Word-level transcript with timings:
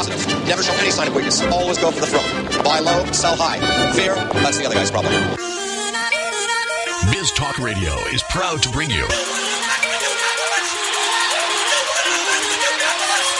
positive. 0.00 0.48
Never 0.48 0.62
show 0.62 0.72
any 0.80 0.90
sign 0.90 1.08
of 1.08 1.14
weakness. 1.14 1.42
Always 1.42 1.76
go 1.78 1.90
for 1.90 2.00
the 2.00 2.06
throat. 2.06 2.24
Buy 2.64 2.78
low, 2.80 3.04
sell 3.12 3.36
high. 3.36 3.60
Fear, 3.92 4.14
that's 4.40 4.56
the 4.58 4.64
other 4.66 4.74
guy's 4.74 4.90
problem. 4.90 5.12
Biz 7.12 7.30
Talk 7.32 7.58
Radio 7.58 7.94
is 8.12 8.22
proud 8.24 8.62
to 8.62 8.68
bring 8.70 8.90
you 8.90 9.06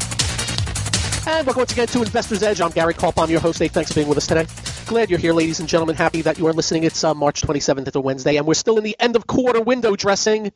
And 1.31 1.45
welcome 1.45 1.61
once 1.61 1.71
again 1.71 1.85
to 1.87 2.01
Investor's 2.01 2.41
Edge. 2.41 2.59
I'm 2.59 2.71
Gary 2.71 2.95
Kaltbaum. 2.95 3.25
I'm 3.25 3.29
your 3.29 3.39
host. 3.39 3.59
Hey, 3.59 3.67
thanks 3.67 3.91
for 3.91 3.95
being 3.95 4.07
with 4.07 4.17
us 4.17 4.25
today. 4.25 4.47
Glad 4.87 5.11
you're 5.11 5.19
here, 5.19 5.31
ladies 5.31 5.59
and 5.59 5.69
gentlemen. 5.69 5.95
Happy 5.95 6.23
that 6.23 6.39
you 6.39 6.47
are 6.47 6.53
listening. 6.53 6.85
It's 6.85 7.03
uh, 7.03 7.13
March 7.13 7.43
27th. 7.43 7.87
It's 7.87 7.95
a 7.95 8.01
Wednesday, 8.01 8.37
and 8.37 8.47
we're 8.47 8.55
still 8.55 8.79
in 8.79 8.83
the 8.83 8.95
end 8.99 9.15
of 9.15 9.27
quarter 9.27 9.61
window 9.61 9.95
dressing, 9.95 10.51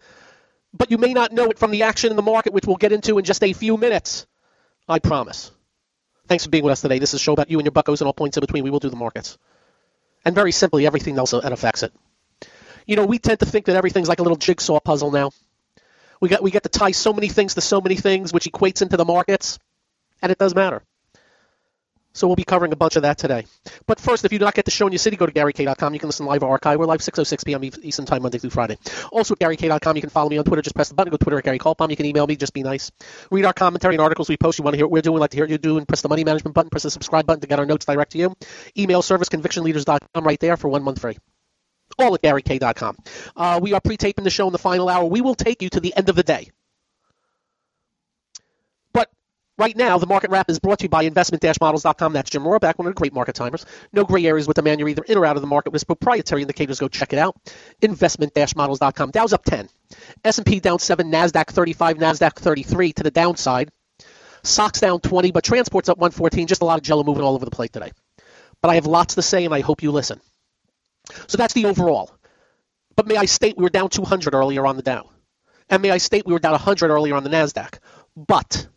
but 0.73 0.90
you 0.90 0.98
may 0.98 1.14
not 1.14 1.31
know 1.31 1.45
it 1.45 1.59
from 1.59 1.70
the 1.70 1.84
action 1.84 2.09
in 2.09 2.16
the 2.16 2.23
market, 2.23 2.54
which 2.54 2.66
we'll 2.66 2.78
get 2.78 2.91
into 2.91 3.20
in 3.20 3.23
just 3.23 3.44
a 3.44 3.54
few 3.54 3.78
minutes. 3.78 4.26
I 4.90 4.98
promise. 4.98 5.52
Thanks 6.28 6.44
for 6.44 6.50
being 6.50 6.64
with 6.64 6.72
us 6.72 6.81
today. 6.81 6.98
This 6.98 7.12
is 7.12 7.20
a 7.22 7.23
show 7.23 7.34
about 7.34 7.52
you 7.52 7.59
and 7.59 7.66
your 7.67 7.72
buckos 7.72 8.02
and 8.02 8.08
all 8.08 8.14
points 8.14 8.38
in 8.38 8.42
between. 8.42 8.64
We 8.64 8.72
will 8.72 8.80
do 8.80 8.90
the 8.90 8.95
markets. 8.95 9.38
And 10.26 10.34
very 10.34 10.52
simply, 10.52 10.88
everything 10.88 11.20
else 11.20 11.31
that 11.31 11.53
affects 11.53 11.84
it. 11.84 11.94
You 12.88 12.95
know, 12.95 13.05
we 13.05 13.20
tend 13.20 13.42
to 13.42 13.45
think 13.45 13.67
that 13.67 13.76
everything's 13.76 14.09
like 14.09 14.20
a 14.20 14.23
little 14.23 14.38
jigsaw 14.38 14.80
puzzle 14.80 15.12
now. 15.12 15.30
We 16.20 16.30
got 16.30 16.42
we 16.42 16.50
get 16.50 16.64
to 16.64 16.70
tie 16.70 16.92
so 16.92 17.14
many 17.14 17.30
things 17.30 17.53
to 17.53 17.62
so 17.62 17.80
many 17.80 17.95
things, 17.95 18.34
which 18.34 18.45
equates 18.45 18.81
into 18.81 18.98
the 18.98 19.05
markets, 19.05 19.59
and 20.23 20.32
it 20.32 20.39
does 20.39 20.56
matter. 20.56 20.81
So 22.16 22.28
we'll 22.28 22.36
be 22.36 22.44
covering 22.44 22.72
a 22.73 22.75
bunch 22.75 22.95
of 22.95 23.02
that 23.02 23.17
today. 23.17 23.45
But 23.88 24.00
first, 24.00 24.23
if 24.23 24.31
you 24.31 24.38
do 24.38 24.45
not 24.45 24.53
get 24.53 24.66
the 24.66 24.72
show 24.72 24.86
in 24.86 24.94
your 24.94 25.00
city, 25.00 25.17
go 25.17 25.25
to 25.25 25.31
GaryK.com. 25.31 25.94
You 25.95 26.00
can 26.00 26.09
listen 26.09 26.28
live 26.28 26.44
or 26.44 26.52
archive. 26.52 26.78
We're 26.78 26.86
live 26.86 27.00
6.06 27.00 27.44
p.m. 27.44 27.64
Eastern 27.81 28.06
Time, 28.06 28.22
Monday 28.22 28.38
through 28.38 28.52
Friday. 28.52 28.78
Also 29.11 29.33
at 29.33 29.39
GaryK.com, 29.39 29.95
you 29.95 30.02
can 30.02 30.11
follow 30.11 30.30
me 30.30 30.38
on 30.38 30.45
Twitter. 30.45 30.61
Just 30.61 30.75
press 30.75 30.89
the 30.89 30.95
button. 30.95 31.09
Go 31.09 31.17
to 31.17 31.23
Twitter 31.23 31.39
at 31.39 31.44
Gary 31.44 31.58
Kaltbaum. 31.58 31.89
You 31.89 31.95
can 31.95 32.06
email 32.06 32.28
me. 32.28 32.36
Just 32.36 32.53
be 32.53 32.61
nice. 32.61 32.92
Read 33.31 33.45
our 33.45 33.53
commentary 33.53 33.95
and 33.95 34.02
articles 34.02 34.30
we 34.30 34.38
post. 34.38 34.59
You 34.59 34.64
want 34.64 34.73
to 34.73 34.78
hear 34.78 34.86
what 34.86 34.92
we're 34.92 35.02
doing, 35.02 35.20
like 35.20 35.31
to 35.31 35.38
hear 35.38 35.45
what 35.45 35.50
you're 35.50 35.58
doing, 35.58 35.88
press 35.88 36.02
the 36.02 36.09
money 36.09 36.23
management 36.23 36.53
button. 36.53 36.70
Press 36.70 36.83
the 36.83 36.92
subscribe 36.92 37.26
button 37.26 37.42
to 37.42 37.48
get 37.48 37.58
our 37.58 37.66
notes 37.66 37.86
direct 37.86 38.11
to 38.11 38.20
you. 38.20 38.36
Email 38.78 39.02
service, 39.02 39.30
convictionleaders.com 39.30 40.23
right 40.23 40.39
there 40.39 40.55
for 40.55 40.67
one 40.67 40.83
month 40.83 41.02
free 41.02 41.17
all 42.00 42.16
at 42.16 42.22
GaryK.com. 42.22 42.98
Uh, 43.36 43.59
we 43.61 43.73
are 43.73 43.81
pre-taping 43.81 44.23
the 44.23 44.31
show 44.31 44.48
in 44.48 44.52
the 44.52 44.58
final 44.58 44.89
hour. 44.89 45.05
We 45.05 45.22
will 45.22 45.36
take 45.36 45.61
you 45.61 45.70
to 45.70 45.80
the 45.80 45.95
end 45.95 46.09
of 46.09 46.16
the 46.16 46.23
day. 46.23 46.50
Right 49.56 49.78
now, 49.78 50.00
the 50.00 50.08
market 50.08 50.32
wrap 50.32 50.50
is 50.50 50.59
brought 50.59 50.80
to 50.80 50.86
you 50.86 50.90
by 50.90 51.04
investment-models.com. 51.04 52.14
That's 52.14 52.32
Jim 52.32 52.42
Rohrback, 52.42 52.80
one 52.80 52.88
of 52.88 52.96
the 52.96 53.00
great 53.00 53.14
market 53.14 53.36
timers. 53.36 53.68
No 53.92 54.04
gray 54.04 54.26
areas 54.26 54.48
with 54.48 54.56
the 54.56 54.64
man. 54.64 54.80
You're 54.80 54.90
either 54.90 55.04
in 55.04 55.16
or 55.16 55.28
out 55.28 55.36
of 55.36 55.42
the 55.42 55.48
market 55.48 55.72
with 55.72 55.86
proprietary 55.86 56.42
indicators. 56.42 56.80
Go 56.80 56.88
check 56.88 57.14
it 57.14 57.20
out. 57.20 57.36
Investment-models.com. 57.82 59.12
Dow's 59.12 59.32
up 59.32 59.45
10. 59.45 59.70
S&P 60.26 60.60
down 60.60 60.80
7. 60.80 61.12
NASDAQ 61.12 61.45
35. 61.48 61.98
NASDAQ 61.98 62.34
33 62.34 62.94
to 62.94 63.04
the 63.04 63.12
downside. 63.12 63.70
SOX 64.44 64.80
down 64.80 65.00
20, 65.00 65.32
but 65.32 65.44
transport's 65.44 65.88
up 65.88 65.98
114. 66.00 66.48
Just 66.48 66.64
a 66.64 66.66
lot 66.66 66.80
of 66.80 66.84
jello 66.84 67.04
moving 67.04 67.23
all 67.23 67.36
over 67.36 67.45
the 67.45 67.52
plate 67.52 67.72
today. 67.72 67.92
But 68.62 68.70
I 68.70 68.76
have 68.76 68.88
lots 68.88 69.16
to 69.16 69.22
say, 69.22 69.45
and 69.45 69.54
I 69.54 69.62
hope 69.62 69.84
you 69.84 69.92
listen. 69.92 70.20
So 71.28 71.38
that's 71.38 71.54
the 71.54 71.66
overall. 71.66 72.12
But 72.95 73.08
may 73.08 73.17
I 73.17 73.26
state 73.26 73.56
we 73.58 73.64
were 73.64 73.70
down 73.70 73.90
200 73.90 74.34
earlier 74.34 74.66
on 74.66 74.78
the 74.78 74.84
Dow. 74.84 75.10
And 75.70 75.82
may 75.82 75.92
I 75.92 75.98
state 75.98 76.26
we 76.26 76.34
were 76.34 76.40
down 76.40 76.52
100 76.54 76.90
earlier 76.90 77.16
on 77.16 77.23
the 77.23 77.30
NASDAQ. 77.30 77.78
But 78.16 78.67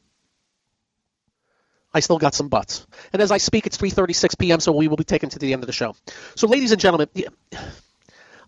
I 1.97 2.01
still 2.01 2.19
got 2.19 2.35
some 2.35 2.49
butts. 2.49 2.87
And 3.15 3.23
as 3.23 3.31
I 3.31 3.39
speak, 3.39 3.67
it's 3.67 3.79
3:36 3.79 4.39
p.m., 4.39 4.61
so 4.61 4.73
we 4.73 4.87
will 4.87 4.99
be 4.99 5.05
taken 5.05 5.31
to 5.31 5.39
the 5.39 5.55
end 5.55 5.62
of 5.62 5.67
the 5.67 5.73
show. 5.73 5.97
So, 6.34 6.47
ladies 6.47 6.71
and 6.71 6.81
gentlemen, 6.81 7.09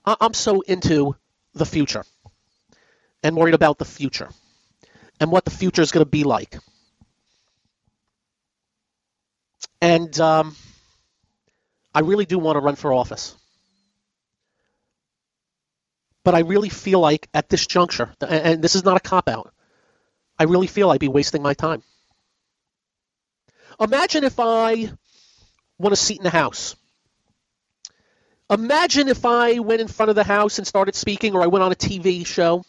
I'm 0.04 0.34
so 0.34 0.60
into 0.60 1.16
the 1.54 1.64
future 1.64 2.04
and 3.22 3.34
worried 3.34 3.54
about 3.54 3.78
the 3.78 3.86
future 3.86 4.28
and 5.18 5.32
what 5.32 5.46
the 5.46 5.50
future 5.50 5.80
is 5.80 5.92
going 5.92 6.04
to 6.04 6.10
be 6.10 6.24
like. 6.24 6.58
And 9.80 10.20
um, 10.20 10.54
I 11.94 12.00
really 12.00 12.26
do 12.26 12.38
want 12.38 12.56
to 12.56 12.60
run 12.60 12.76
for 12.76 12.92
office. 12.92 13.34
But 16.22 16.34
I 16.34 16.40
really 16.40 16.68
feel 16.68 17.00
like 17.00 17.30
at 17.32 17.48
this 17.48 17.66
juncture, 17.66 18.12
and 18.20 18.62
this 18.62 18.74
is 18.74 18.84
not 18.84 18.98
a 18.98 19.00
cop 19.00 19.26
out, 19.26 19.54
I 20.38 20.44
really 20.44 20.66
feel 20.66 20.90
I'd 20.90 21.00
be 21.00 21.08
wasting 21.08 21.42
my 21.42 21.54
time. 21.54 21.82
Imagine 23.80 24.24
if 24.24 24.40
I 24.40 24.90
won 25.78 25.92
a 25.92 25.96
seat 25.96 26.18
in 26.18 26.24
the 26.24 26.30
House. 26.30 26.74
Imagine 28.50 29.08
if 29.08 29.24
I 29.24 29.58
went 29.58 29.80
in 29.80 29.88
front 29.88 30.10
of 30.10 30.16
the 30.16 30.24
House 30.24 30.58
and 30.58 30.66
started 30.66 30.94
speaking, 30.94 31.34
or 31.34 31.42
I 31.42 31.46
went 31.46 31.62
on 31.62 31.72
a 31.72 31.76
TV 31.76 32.26
show 32.26 32.64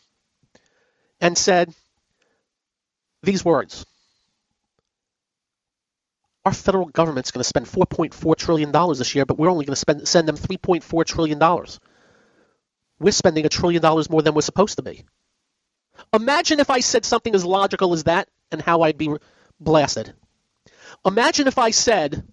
and 1.22 1.38
said 1.38 1.74
these 3.24 3.44
words. 3.44 3.86
Our 6.46 6.54
federal 6.54 6.86
government's 6.86 7.32
going 7.32 7.42
to 7.42 7.48
spend 7.48 7.66
$4.4 7.66 8.36
trillion 8.36 8.72
this 8.72 9.14
year, 9.16 9.26
but 9.26 9.38
we're 9.38 9.52
only 9.52 9.66
going 9.66 9.74
to 9.74 9.80
spend, 9.80 10.08
send 10.08 10.28
them 10.28 10.38
$3.4 10.38 11.06
trillion. 11.06 11.40
We're 13.00 13.12
spending 13.12 13.46
a 13.46 13.50
trillion 13.50 13.82
dollars 13.82 14.10
more 14.10 14.22
than 14.22 14.34
we're 14.34 14.42
supposed 14.42 14.78
to 14.78 14.82
be. 14.84 15.06
Imagine 16.14 16.60
if 16.60 16.70
I 16.70 16.80
said 16.80 17.06
something 17.06 17.36
as 17.36 17.46
logical 17.46 17.94
as 17.94 18.06
that 18.06 18.28
and 18.52 18.62
how 18.62 18.82
I'd 18.82 18.98
be 18.98 19.16
blasted. 19.60 20.14
Imagine 21.06 21.48
if 21.48 21.58
I 21.58 21.72
said, 21.72 22.24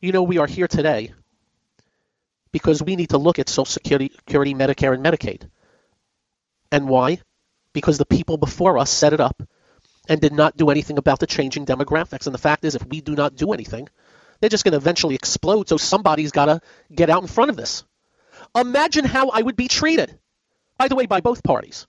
you 0.00 0.12
know, 0.12 0.22
we 0.22 0.38
are 0.38 0.46
here 0.46 0.68
today 0.68 1.12
because 2.52 2.82
we 2.82 2.96
need 2.96 3.10
to 3.10 3.18
look 3.18 3.38
at 3.38 3.48
Social 3.48 3.66
Security, 3.66 4.10
Security, 4.14 4.54
Medicare, 4.54 4.94
and 4.94 5.04
Medicaid. 5.04 5.48
And 6.72 6.88
why? 6.88 7.20
Because 7.72 7.98
the 7.98 8.06
people 8.06 8.36
before 8.36 8.78
us 8.78 8.90
set 8.90 9.12
it 9.12 9.20
up 9.20 9.42
and 10.08 10.20
did 10.20 10.32
not 10.32 10.56
do 10.56 10.70
anything 10.70 10.98
about 10.98 11.20
the 11.20 11.26
changing 11.26 11.66
demographics. 11.66 12.26
And 12.26 12.34
the 12.34 12.38
fact 12.38 12.64
is, 12.64 12.74
if 12.74 12.86
we 12.86 13.00
do 13.00 13.14
not 13.14 13.36
do 13.36 13.52
anything, 13.52 13.88
they're 14.40 14.50
just 14.50 14.64
going 14.64 14.72
to 14.72 14.78
eventually 14.78 15.14
explode. 15.14 15.68
So 15.68 15.76
somebody's 15.76 16.32
got 16.32 16.46
to 16.46 16.60
get 16.92 17.10
out 17.10 17.22
in 17.22 17.28
front 17.28 17.50
of 17.50 17.56
this. 17.56 17.84
Imagine 18.56 19.04
how 19.04 19.28
I 19.28 19.42
would 19.42 19.56
be 19.56 19.68
treated. 19.68 20.18
By 20.78 20.88
the 20.88 20.96
way, 20.96 21.06
by 21.06 21.20
both 21.20 21.42
parties. 21.42 21.86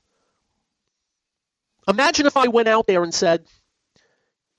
Imagine 1.87 2.27
if 2.27 2.37
I 2.37 2.47
went 2.47 2.67
out 2.67 2.85
there 2.85 3.03
and 3.03 3.13
said, 3.13 3.45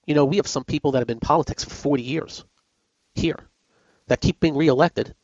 you 0.06 0.14
know, 0.14 0.24
we 0.24 0.36
have 0.36 0.46
some 0.46 0.64
people 0.64 0.92
that 0.92 0.98
have 0.98 1.06
been 1.06 1.16
in 1.16 1.20
politics 1.20 1.64
for 1.64 1.70
40 1.70 2.02
years 2.02 2.44
here 3.14 3.38
that 4.08 4.20
keep 4.20 4.40
being 4.40 4.56
reelected. 4.56 5.14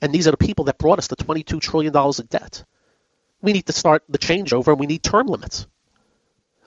And 0.00 0.12
these 0.12 0.26
are 0.26 0.30
the 0.30 0.36
people 0.36 0.66
that 0.66 0.78
brought 0.78 0.98
us 0.98 1.08
the 1.08 1.16
$22 1.16 1.60
trillion 1.60 1.94
of 1.94 2.28
debt. 2.28 2.64
We 3.42 3.52
need 3.52 3.66
to 3.66 3.72
start 3.72 4.04
the 4.08 4.18
changeover 4.18 4.68
and 4.68 4.80
we 4.80 4.86
need 4.86 5.02
term 5.02 5.26
limits. 5.26 5.66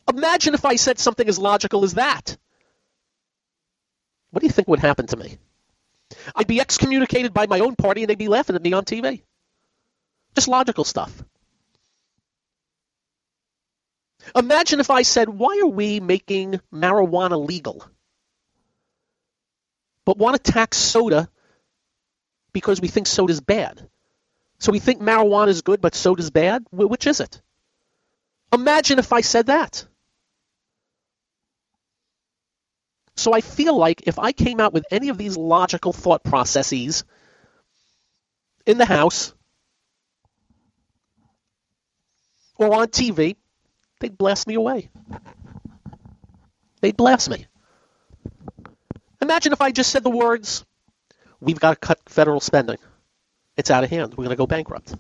Imagine 0.07 0.53
if 0.53 0.66
I 0.66 0.75
said 0.75 1.00
something 1.00 1.28
as 1.28 1.40
logical 1.40 1.84
as 1.84 1.95
that. 1.95 2.38
What 4.31 4.41
do 4.41 4.47
you 4.47 4.53
think 4.53 4.68
would 4.68 4.79
happen 4.79 5.07
to 5.07 5.18
me? 5.18 5.38
I'd 6.35 6.47
be 6.47 6.62
excommunicated 6.62 7.34
by 7.34 7.47
my 7.47 7.59
own 7.59 7.75
party 7.75 8.03
and 8.03 8.09
they'd 8.09 8.18
be 8.18 8.28
laughing 8.28 8.56
at 8.56 8.62
me 8.62 8.74
on 8.74 8.85
TV. 8.85 9.24
Just 10.35 10.47
logical 10.47 10.84
stuff. 10.84 11.12
Imagine 14.36 14.80
if 14.80 14.90
I 14.90 15.02
said, 15.02 15.30
why 15.30 15.60
are 15.64 15.68
we 15.68 16.00
making 16.00 16.60
marijuana 16.74 17.44
legal? 17.44 17.86
But 20.06 20.18
want 20.18 20.42
to 20.42 20.52
tax 20.52 20.78
soda 20.78 21.30
because 22.54 22.82
we 22.82 22.88
think 22.88 23.08
soda's 23.08 23.42
bad. 23.42 23.90
So 24.60 24.72
we 24.72 24.80
think 24.80 25.02
marijuana 25.02 25.50
is 25.50 25.62
good, 25.62 25.82
but 25.82 25.96
soda's 25.96 26.32
bad? 26.32 26.66
Which 26.72 27.08
is 27.08 27.20
it? 27.20 27.42
Imagine 28.54 29.00
if 29.00 29.13
I 29.13 29.22
said 29.22 29.48
that. 29.48 29.86
So 33.16 33.34
I 33.34 33.42
feel 33.42 33.75
like 33.75 34.04
if 34.06 34.19
I 34.19 34.31
came 34.31 34.60
out 34.60 34.74
with 34.74 34.86
any 34.92 35.10
of 35.10 35.18
these 35.18 35.36
logical 35.36 35.92
thought 35.92 36.24
processes 36.24 37.04
in 38.66 38.78
the 38.78 38.86
House 38.86 39.34
or 42.56 42.74
on 42.74 42.88
TV, 42.88 43.36
they'd 44.00 44.18
blast 44.18 44.48
me 44.48 44.56
away. 44.56 44.90
They'd 46.82 46.98
blast 46.98 47.30
me. 47.30 47.48
Imagine 49.22 49.54
if 49.54 49.62
I 49.62 49.72
just 49.72 49.92
said 49.92 50.04
the 50.04 50.10
words, 50.10 50.64
we've 51.40 51.60
got 51.60 51.72
to 51.72 51.76
cut 51.76 52.00
federal 52.08 52.40
spending. 52.40 52.78
It's 53.56 53.72
out 53.72 53.84
of 53.84 53.90
hand. 53.90 54.12
We're 54.12 54.24
going 54.24 54.30
to 54.30 54.36
go 54.36 54.48
bankrupt. 54.48 54.96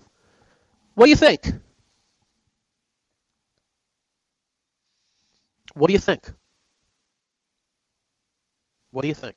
What 0.95 1.05
do 1.05 1.09
you 1.11 1.15
think? 1.15 1.45
What 5.75 5.87
do 5.87 5.93
you 5.93 5.99
think? 5.99 6.31
What 8.91 9.03
do 9.03 9.07
you 9.07 9.13
think? 9.13 9.35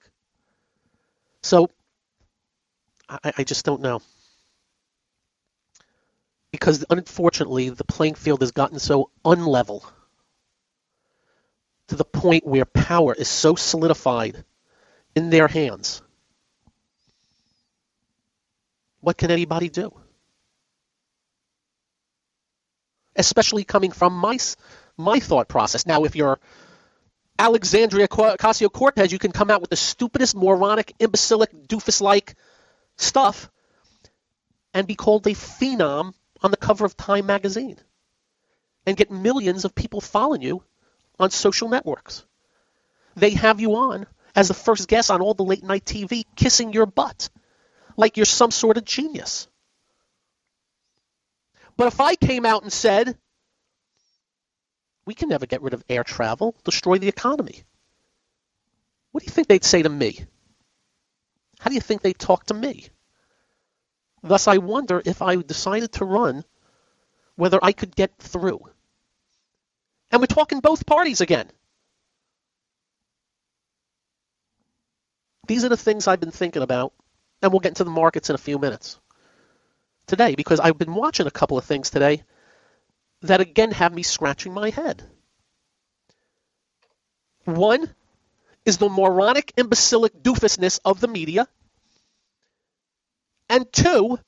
So, 1.43 1.69
I, 3.09 3.33
I 3.39 3.45
just 3.45 3.65
don't 3.65 3.83
know 3.83 4.01
because 6.53 6.85
unfortunately 6.91 7.71
the 7.71 7.85
playing 7.85 8.15
field 8.15 8.41
has 8.41 8.51
gotten 8.51 8.79
so 8.79 9.11
unlevel 9.25 9.85
to 11.89 11.97
the 11.97 12.05
point 12.05 12.47
where 12.47 12.65
power 12.65 13.15
is 13.15 13.29
so 13.29 13.55
solidified 13.55 14.45
in 15.15 15.31
their 15.31 15.49
hands. 15.49 16.03
What 19.01 19.17
can 19.17 19.31
anybody 19.31 19.69
do? 19.69 19.93
Especially 23.17 23.65
coming 23.65 23.91
from 23.91 24.13
my, 24.13 24.39
my 24.97 25.21
thought 25.21 25.49
process. 25.49 25.87
Now, 25.87 26.05
if 26.05 26.15
you're 26.15 26.39
Alexandria 27.39 28.07
Ocasio 28.07 28.71
Cortez, 28.71 29.11
you 29.11 29.19
can 29.19 29.33
come 29.33 29.51
out 29.51 29.61
with 29.61 29.71
the 29.71 29.77
stupidest, 29.77 30.37
moronic, 30.37 30.93
imbecilic, 31.01 31.51
doofus 31.67 32.01
like 32.01 32.35
stuff 32.97 33.51
and 34.75 34.87
be 34.87 34.95
called 34.95 35.27
a 35.27 35.31
phenom 35.31 36.13
on 36.43 36.51
the 36.51 36.57
cover 36.57 36.85
of 36.85 36.97
Time 36.97 37.27
magazine 37.27 37.77
and 38.87 38.97
get 38.97 39.11
millions 39.11 39.65
of 39.65 39.75
people 39.75 40.01
following 40.01 40.43
you 40.43 40.63
on 41.19 41.31
social 41.31 41.69
networks. 41.69 42.25
They 43.15 43.31
have 43.31 43.61
you 43.61 43.77
on 43.77 44.07
as 44.35 44.49
the 44.49 44.55
first 44.55 44.89
guest 44.89 45.11
on 45.11 45.21
all 45.21 45.35
the 45.35 45.45
late 45.45 45.63
night 45.63 45.85
TV 45.85 46.25
kissing 46.37 46.73
your 46.73 46.87
butt 46.87 47.29
like 47.97 48.17
you're 48.17 48.27
some 48.27 48.51
sort 48.51 48.79
of 48.79 48.85
genius. 48.85 49.49
But 51.77 51.89
if 51.89 52.01
I 52.01 52.15
came 52.15 52.47
out 52.47 52.63
and 52.63 52.73
said, 52.73 53.17
we 55.07 55.15
can 55.15 55.29
never 55.29 55.47
get 55.47 55.63
rid 55.63 55.75
of 55.75 55.85
air 55.89 56.05
travel, 56.05 56.55
destroy 56.65 56.99
the 56.99 57.09
economy, 57.09 57.63
what 59.13 59.23
do 59.23 59.27
you 59.27 59.33
think 59.33 59.49
they'd 59.49 59.65
say 59.65 59.83
to 59.83 59.89
me? 59.89 60.25
How 61.59 61.69
do 61.69 61.75
you 61.75 61.81
think 61.81 62.03
they'd 62.03 62.19
talk 62.19 62.47
to 62.47 62.55
me? 62.55 62.89
Thus, 64.23 64.49
I 64.49 64.59
wonder 64.59 65.03
if 65.05 65.23
I 65.23 65.37
decided 65.37 65.93
to 65.93 66.05
run, 66.05 66.45
whether 67.37 67.59
I 67.63 67.73
could 67.73 67.97
get 67.97 68.17
through. 68.19 68.61
And 70.11 70.21
we're 70.21 70.27
talking 70.27 70.61
both 70.61 70.87
parties 70.87 71.21
again. 71.21 71.51
These 75.47 75.65
are 75.65 75.69
the 75.69 75.77
things 75.77 76.07
I've 76.07 76.21
been 76.21 76.31
thinking 76.31 76.63
about, 76.63 76.93
and 77.43 77.51
we'll 77.51 77.61
get 77.61 77.71
into 77.71 77.85
the 77.85 77.91
markets 77.91 78.29
in 78.29 78.35
a 78.35 78.39
few 78.39 78.59
minutes 78.59 78.99
today 80.07 80.35
because 80.35 80.61
I've 80.61 80.79
been 80.79 80.95
watching 80.95 81.27
a 81.27 81.31
couple 81.31 81.57
of 81.57 81.65
things 81.65 81.91
today 81.91 82.25
that 83.23 83.41
again 83.41 83.71
have 83.73 83.95
me 83.95 84.03
scratching 84.03 84.53
my 84.53 84.71
head. 84.71 85.03
One 87.45 87.95
is 88.65 88.79
the 88.79 88.89
moronic, 88.89 89.53
imbecilic 89.57 90.23
doofusness 90.23 90.81
of 90.85 91.01
the 91.01 91.09
media. 91.09 91.49
And 93.51 93.71
two, 93.73 94.19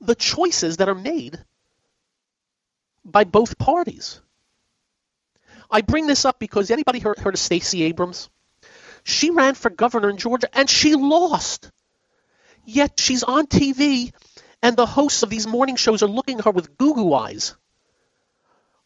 the 0.00 0.14
choices 0.14 0.76
that 0.76 0.90
are 0.90 0.94
made 0.94 1.38
by 3.02 3.24
both 3.24 3.58
parties. 3.58 4.20
I 5.70 5.80
bring 5.80 6.06
this 6.06 6.26
up 6.26 6.38
because 6.38 6.70
anybody 6.70 6.98
heard, 6.98 7.18
heard 7.18 7.34
of 7.34 7.40
Stacey 7.40 7.82
Abrams? 7.84 8.28
She 9.04 9.30
ran 9.30 9.54
for 9.54 9.70
governor 9.70 10.10
in 10.10 10.18
Georgia 10.18 10.48
and 10.52 10.68
she 10.68 10.94
lost. 10.94 11.70
Yet 12.66 13.00
she's 13.00 13.22
on 13.22 13.46
TV 13.46 14.12
and 14.62 14.76
the 14.76 14.84
hosts 14.84 15.22
of 15.22 15.30
these 15.30 15.46
morning 15.46 15.76
shows 15.76 16.02
are 16.02 16.08
looking 16.08 16.38
at 16.38 16.44
her 16.44 16.50
with 16.50 16.76
goo 16.76 16.94
goo 16.94 17.14
eyes 17.14 17.54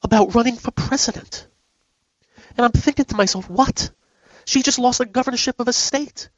about 0.01 0.37
running 0.37 0.57
for 0.57 0.71
president. 0.71 1.49
And 2.57 2.65
I'm 2.65 2.73
thinking 2.73 3.07
to 3.07 3.17
myself, 3.17 3.51
what? 3.51 3.91
She 4.45 4.63
just 4.63 4.79
lost 4.79 4.99
the 4.99 5.07
governorship 5.07 5.59
of 5.59 5.67
a 5.67 5.73
state. 5.73 6.29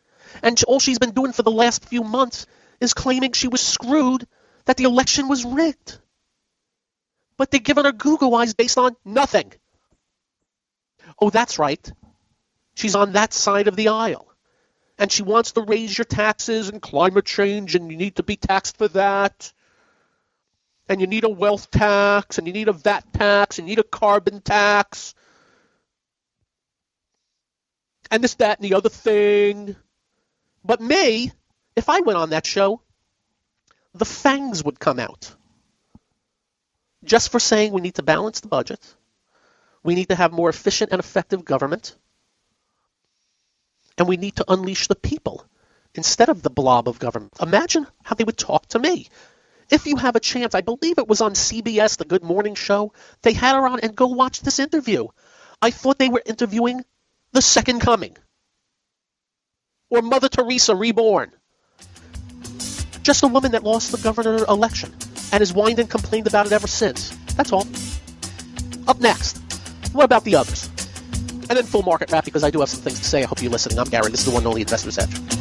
And 0.42 0.62
all 0.64 0.80
she's 0.80 0.98
been 0.98 1.12
doing 1.12 1.32
for 1.32 1.42
the 1.42 1.50
last 1.50 1.84
few 1.86 2.02
months 2.02 2.46
is 2.80 2.94
claiming 2.94 3.32
she 3.32 3.48
was 3.48 3.60
screwed, 3.60 4.26
that 4.66 4.76
the 4.76 4.84
election 4.84 5.28
was 5.28 5.44
rigged. 5.44 5.98
But 7.36 7.50
they're 7.50 7.60
giving 7.60 7.84
her 7.84 7.92
Google 7.92 8.34
eyes 8.34 8.54
based 8.54 8.78
on 8.78 8.96
nothing. 9.04 9.52
Oh, 11.20 11.30
that's 11.30 11.58
right. 11.58 11.92
She's 12.74 12.94
on 12.94 13.12
that 13.12 13.32
side 13.32 13.68
of 13.68 13.76
the 13.76 13.88
aisle. 13.88 14.26
And 14.98 15.12
she 15.12 15.22
wants 15.22 15.52
to 15.52 15.62
raise 15.62 15.96
your 15.96 16.04
taxes 16.04 16.68
and 16.68 16.80
climate 16.80 17.26
change, 17.26 17.74
and 17.74 17.90
you 17.90 17.96
need 17.96 18.16
to 18.16 18.22
be 18.22 18.36
taxed 18.36 18.78
for 18.78 18.88
that. 18.88 19.52
And 20.88 21.00
you 21.00 21.06
need 21.06 21.24
a 21.24 21.28
wealth 21.28 21.70
tax, 21.70 22.38
and 22.38 22.46
you 22.46 22.52
need 22.52 22.68
a 22.68 22.72
VAT 22.72 23.04
tax, 23.12 23.58
and 23.58 23.68
you 23.68 23.76
need 23.76 23.80
a 23.80 23.88
carbon 23.88 24.40
tax. 24.40 25.14
And 28.10 28.22
this, 28.22 28.34
that, 28.34 28.58
and 28.58 28.64
the 28.68 28.74
other 28.74 28.88
thing. 28.88 29.76
But 30.66 30.80
me, 30.80 31.30
if 31.76 31.88
I 31.88 32.00
went 32.00 32.18
on 32.18 32.30
that 32.30 32.44
show, 32.44 32.80
the 33.94 34.04
fangs 34.04 34.64
would 34.64 34.80
come 34.80 34.98
out. 34.98 35.32
Just 37.04 37.30
for 37.30 37.38
saying 37.38 37.72
we 37.72 37.80
need 37.80 37.94
to 37.94 38.02
balance 38.02 38.40
the 38.40 38.48
budget. 38.48 38.80
We 39.84 39.94
need 39.94 40.08
to 40.08 40.16
have 40.16 40.32
more 40.32 40.48
efficient 40.48 40.90
and 40.90 40.98
effective 40.98 41.44
government. 41.44 41.94
And 43.96 44.08
we 44.08 44.16
need 44.16 44.36
to 44.36 44.44
unleash 44.48 44.88
the 44.88 44.96
people 44.96 45.46
instead 45.94 46.28
of 46.28 46.42
the 46.42 46.50
blob 46.50 46.88
of 46.88 46.98
government. 46.98 47.34
Imagine 47.40 47.86
how 48.02 48.16
they 48.16 48.24
would 48.24 48.36
talk 48.36 48.66
to 48.68 48.80
me. 48.80 49.08
If 49.70 49.86
you 49.86 49.96
have 49.96 50.16
a 50.16 50.20
chance, 50.20 50.54
I 50.54 50.60
believe 50.62 50.98
it 50.98 51.08
was 51.08 51.20
on 51.20 51.32
CBS, 51.32 51.96
the 51.96 52.04
Good 52.04 52.24
Morning 52.24 52.56
Show. 52.56 52.92
They 53.22 53.32
had 53.32 53.54
her 53.54 53.66
on, 53.66 53.80
and 53.80 53.94
go 53.94 54.08
watch 54.08 54.40
this 54.40 54.58
interview. 54.58 55.06
I 55.62 55.70
thought 55.70 55.98
they 55.98 56.08
were 56.08 56.22
interviewing 56.26 56.84
the 57.32 57.42
Second 57.42 57.80
Coming 57.80 58.16
or 59.90 60.02
Mother 60.02 60.28
Teresa 60.28 60.74
reborn. 60.74 61.32
Just 63.02 63.22
a 63.22 63.28
woman 63.28 63.52
that 63.52 63.62
lost 63.62 63.92
the 63.92 63.98
governor 63.98 64.44
election 64.48 64.92
and 65.32 65.40
has 65.40 65.50
whined 65.50 65.78
and 65.78 65.88
complained 65.88 66.26
about 66.26 66.46
it 66.46 66.52
ever 66.52 66.66
since. 66.66 67.10
That's 67.34 67.52
all. 67.52 67.66
Up 68.88 69.00
next, 69.00 69.38
what 69.92 70.04
about 70.04 70.24
the 70.24 70.36
others? 70.36 70.68
And 71.48 71.56
then 71.56 71.64
full 71.64 71.82
market 71.82 72.10
wrap 72.10 72.24
because 72.24 72.42
I 72.42 72.50
do 72.50 72.60
have 72.60 72.68
some 72.68 72.82
things 72.82 72.98
to 72.98 73.04
say. 73.04 73.22
I 73.22 73.26
hope 73.26 73.40
you're 73.40 73.52
listening. 73.52 73.78
I'm 73.78 73.88
Gary. 73.88 74.10
This 74.10 74.20
is 74.20 74.26
the 74.26 74.32
one 74.32 74.40
and 74.40 74.48
only 74.48 74.62
Investor's 74.62 74.98
Edge. 74.98 75.35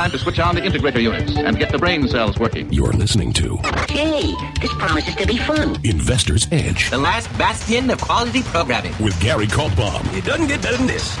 Time 0.00 0.10
to 0.10 0.18
switch 0.18 0.38
on 0.38 0.54
the 0.54 0.62
integrator 0.62 1.02
units 1.02 1.36
and 1.36 1.58
get 1.58 1.70
the 1.70 1.76
brain 1.76 2.08
cells 2.08 2.38
working. 2.38 2.72
You're 2.72 2.90
listening 2.94 3.34
to 3.34 3.58
Hey, 3.86 4.32
this 4.58 4.72
promises 4.78 5.14
to 5.16 5.26
be 5.26 5.36
fun. 5.36 5.76
Investor's 5.84 6.50
Edge 6.50 6.88
The 6.88 6.96
last 6.96 7.26
bastion 7.36 7.90
of 7.90 8.00
quality 8.00 8.42
programming. 8.44 8.94
with 8.98 9.20
Gary 9.20 9.46
Kaltbaum. 9.46 10.16
It 10.16 10.24
doesn't 10.24 10.46
get 10.46 10.62
better 10.62 10.78
than 10.78 10.86
this. 10.86 11.18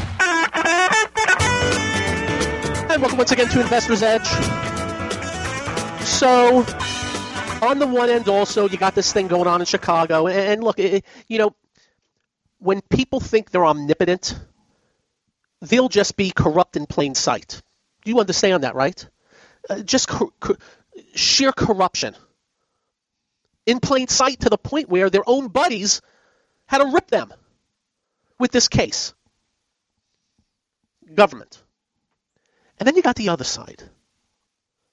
And 2.90 3.02
welcome 3.02 3.18
once 3.18 3.32
again 3.32 3.48
to 3.48 3.60
Investor's 3.60 4.02
Edge. 4.02 4.26
So, 6.02 6.64
on 7.60 7.78
the 7.78 7.86
one 7.86 8.08
end, 8.08 8.30
also, 8.30 8.66
you 8.66 8.78
got 8.78 8.94
this 8.94 9.12
thing 9.12 9.28
going 9.28 9.46
on 9.46 9.60
in 9.60 9.66
Chicago. 9.66 10.26
And, 10.26 10.38
and 10.38 10.64
look, 10.64 10.78
it, 10.78 11.04
you 11.28 11.36
know, 11.36 11.54
when 12.60 12.80
people 12.80 13.20
think 13.20 13.50
they're 13.50 13.66
omnipotent, 13.66 14.40
they'll 15.60 15.90
just 15.90 16.16
be 16.16 16.30
corrupt 16.30 16.78
in 16.78 16.86
plain 16.86 17.14
sight. 17.14 17.60
You 18.04 18.20
understand 18.20 18.64
that, 18.64 18.74
right? 18.74 19.06
Uh, 19.68 19.80
just 19.80 20.08
cor- 20.08 20.32
cor- 20.40 20.58
sheer 21.14 21.52
corruption 21.52 22.16
in 23.66 23.80
plain 23.80 24.08
sight 24.08 24.40
to 24.40 24.48
the 24.48 24.58
point 24.58 24.88
where 24.88 25.10
their 25.10 25.22
own 25.26 25.48
buddies 25.48 26.00
had 26.66 26.78
to 26.78 26.86
rip 26.86 27.08
them 27.08 27.32
with 28.38 28.50
this 28.50 28.68
case. 28.68 29.14
Government. 31.14 31.62
And 32.78 32.86
then 32.86 32.96
you 32.96 33.02
got 33.02 33.16
the 33.16 33.28
other 33.28 33.44
side, 33.44 33.82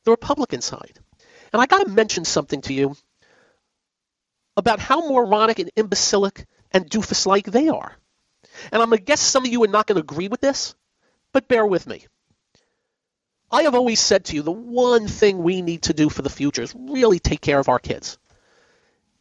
the 0.03 0.11
Republican 0.11 0.61
side. 0.61 0.99
And 1.53 1.61
I 1.61 1.65
got 1.65 1.85
to 1.85 1.89
mention 1.89 2.25
something 2.25 2.61
to 2.61 2.73
you 2.73 2.95
about 4.57 4.79
how 4.79 5.07
moronic 5.09 5.59
and 5.59 5.71
imbecilic 5.75 6.45
and 6.71 6.89
doofus 6.89 7.25
like 7.25 7.45
they 7.45 7.69
are. 7.69 7.95
And 8.71 8.81
I'm 8.81 8.89
going 8.89 8.97
to 8.97 9.03
guess 9.03 9.21
some 9.21 9.45
of 9.45 9.51
you 9.51 9.63
are 9.63 9.67
not 9.67 9.87
going 9.87 9.95
to 9.95 10.01
agree 10.01 10.27
with 10.27 10.41
this, 10.41 10.75
but 11.31 11.47
bear 11.47 11.65
with 11.65 11.87
me. 11.87 12.05
I 13.49 13.63
have 13.63 13.75
always 13.75 13.99
said 13.99 14.25
to 14.25 14.35
you 14.35 14.41
the 14.41 14.51
one 14.51 15.07
thing 15.07 15.41
we 15.41 15.61
need 15.61 15.83
to 15.83 15.93
do 15.93 16.09
for 16.09 16.21
the 16.21 16.29
future 16.29 16.61
is 16.61 16.75
really 16.75 17.19
take 17.19 17.41
care 17.41 17.59
of 17.59 17.69
our 17.69 17.79
kids, 17.79 18.17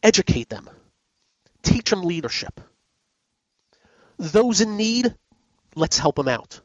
educate 0.02 0.49
them, 0.49 0.68
teach 1.62 1.90
them 1.90 2.02
leadership. 2.02 2.61
Those 4.18 4.61
in 4.61 4.76
need, 4.76 5.14
let's 5.75 5.99
help 5.99 6.16
them 6.16 6.28
out. 6.28 6.61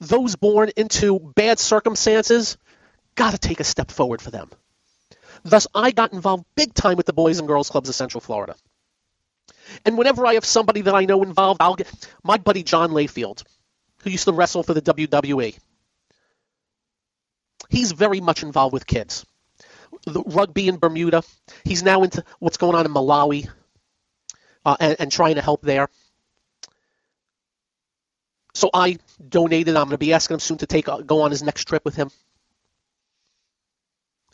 Those 0.00 0.34
born 0.34 0.70
into 0.76 1.20
bad 1.20 1.60
circumstances, 1.60 2.58
got 3.14 3.32
to 3.32 3.38
take 3.38 3.60
a 3.60 3.64
step 3.64 3.90
forward 3.92 4.20
for 4.20 4.32
them. 4.32 4.50
Thus, 5.44 5.68
I 5.74 5.92
got 5.92 6.12
involved 6.12 6.44
big 6.56 6.74
time 6.74 6.96
with 6.96 7.06
the 7.06 7.12
Boys 7.12 7.38
and 7.38 7.46
Girls 7.46 7.70
Clubs 7.70 7.88
of 7.88 7.94
Central 7.94 8.20
Florida. 8.20 8.56
And 9.84 9.96
whenever 9.96 10.26
I 10.26 10.34
have 10.34 10.44
somebody 10.44 10.82
that 10.82 10.94
I 10.94 11.04
know 11.04 11.22
involved, 11.22 11.62
I'll 11.62 11.76
get 11.76 11.92
my 12.24 12.38
buddy 12.38 12.62
John 12.64 12.90
Layfield, 12.90 13.44
who 14.02 14.10
used 14.10 14.24
to 14.24 14.32
wrestle 14.32 14.62
for 14.62 14.74
the 14.74 14.82
WWE. 14.82 15.56
He's 17.72 17.92
very 17.92 18.20
much 18.20 18.42
involved 18.42 18.74
with 18.74 18.86
kids. 18.86 19.24
The 20.04 20.22
rugby 20.26 20.68
in 20.68 20.76
Bermuda. 20.76 21.22
He's 21.64 21.82
now 21.82 22.02
into 22.02 22.22
what's 22.38 22.58
going 22.58 22.74
on 22.74 22.84
in 22.84 22.92
Malawi 22.92 23.48
uh, 24.66 24.76
and, 24.78 24.96
and 25.00 25.10
trying 25.10 25.36
to 25.36 25.40
help 25.40 25.62
there. 25.62 25.88
So 28.52 28.68
I 28.74 28.98
donated. 29.26 29.74
I'm 29.74 29.84
going 29.84 29.92
to 29.92 29.98
be 29.98 30.12
asking 30.12 30.34
him 30.34 30.40
soon 30.40 30.58
to 30.58 30.66
take 30.66 30.86
uh, 30.86 30.98
go 30.98 31.22
on 31.22 31.30
his 31.30 31.42
next 31.42 31.64
trip 31.64 31.82
with 31.82 31.96
him. 31.96 32.10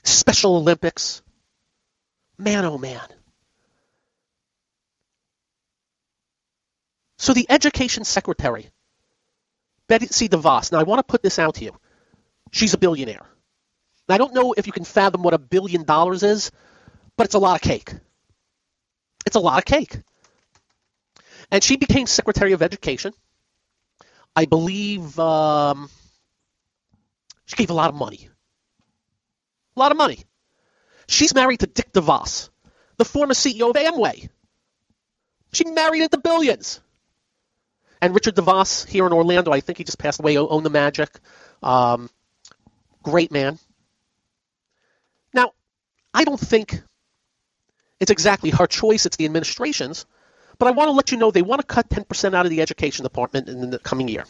Special 0.02 0.57
Olympics. 0.57 1.23
Man, 2.38 2.64
oh 2.64 2.76
man. 2.76 3.07
So 7.18 7.35
the 7.35 7.47
education 7.49 8.02
secretary, 8.02 8.68
Betsy 9.87 10.28
DeVos, 10.28 10.73
now 10.73 10.80
I 10.80 10.83
want 10.83 10.99
to 10.99 11.04
put 11.04 11.23
this 11.23 11.38
out 11.38 11.54
to 11.57 11.64
you. 11.64 11.76
She's 12.50 12.75
a 12.75 12.78
billionaire. 12.78 13.26
Now, 14.09 14.14
I 14.14 14.19
don't 14.19 14.35
know 14.35 14.55
if 14.57 14.67
you 14.67 14.73
can 14.73 14.85
fathom 14.85 15.23
what 15.23 15.35
a 15.35 15.38
billion 15.38 15.85
dollars 15.85 16.23
is, 16.23 16.50
but 17.17 17.26
it's 17.26 17.35
a 17.35 17.38
lot 17.38 17.57
of 17.57 17.62
cake. 17.62 17.93
It's 19.26 19.37
a 19.37 19.40
lot 19.40 19.59
of 19.59 19.64
cake. 19.64 19.99
And 21.50 21.62
she 21.62 21.76
became 21.76 22.07
Secretary 22.07 22.52
of 22.52 22.62
Education. 22.62 23.12
I 24.35 24.45
believe 24.45 25.19
um, 25.19 25.90
she 27.47 27.57
gave 27.57 27.71
a 27.71 27.75
lot 27.75 27.88
of 27.88 27.95
money. 27.95 28.28
A 29.76 29.81
lot 29.81 29.93
of 29.93 29.99
money. 29.99 30.25
She's 31.07 31.35
married 31.35 31.61
to 31.61 31.67
Dick 31.67 31.93
DeVos, 31.93 32.50
the 32.99 33.05
former 33.05 33.35
CEO 33.35 33.71
of 33.71 33.76
Amway. 33.76 34.28
She 35.52 35.64
married 35.64 36.02
into 36.02 36.19
billions. 36.19 36.81
And 38.00 38.14
Richard 38.14 38.37
DeVos 38.37 38.87
here 38.87 39.07
in 39.07 39.12
Orlando, 39.12 39.50
I 39.50 39.61
think 39.61 39.78
he 39.78 39.85
just 39.85 39.99
passed 39.99 40.21
away, 40.21 40.37
owned 40.37 40.64
the 40.64 40.71
Magic. 40.71 41.19
Um, 41.62 42.11
great 43.10 43.32
man. 43.32 43.58
Now, 45.32 45.52
I 46.12 46.24
don't 46.24 46.40
think 46.40 46.80
it's 48.00 48.10
exactly 48.10 48.50
her 48.50 48.66
choice, 48.66 49.06
it's 49.06 49.16
the 49.16 49.24
administration's. 49.24 50.06
But 50.58 50.66
I 50.66 50.72
want 50.72 50.88
to 50.88 50.92
let 50.92 51.12
you 51.12 51.18
know 51.18 51.30
they 51.30 51.42
want 51.42 51.60
to 51.60 51.66
cut 51.66 51.88
10% 51.88 52.34
out 52.34 52.44
of 52.44 52.50
the 52.50 52.60
education 52.60 53.04
department 53.04 53.48
in 53.48 53.70
the 53.70 53.78
coming 53.78 54.08
year, 54.08 54.24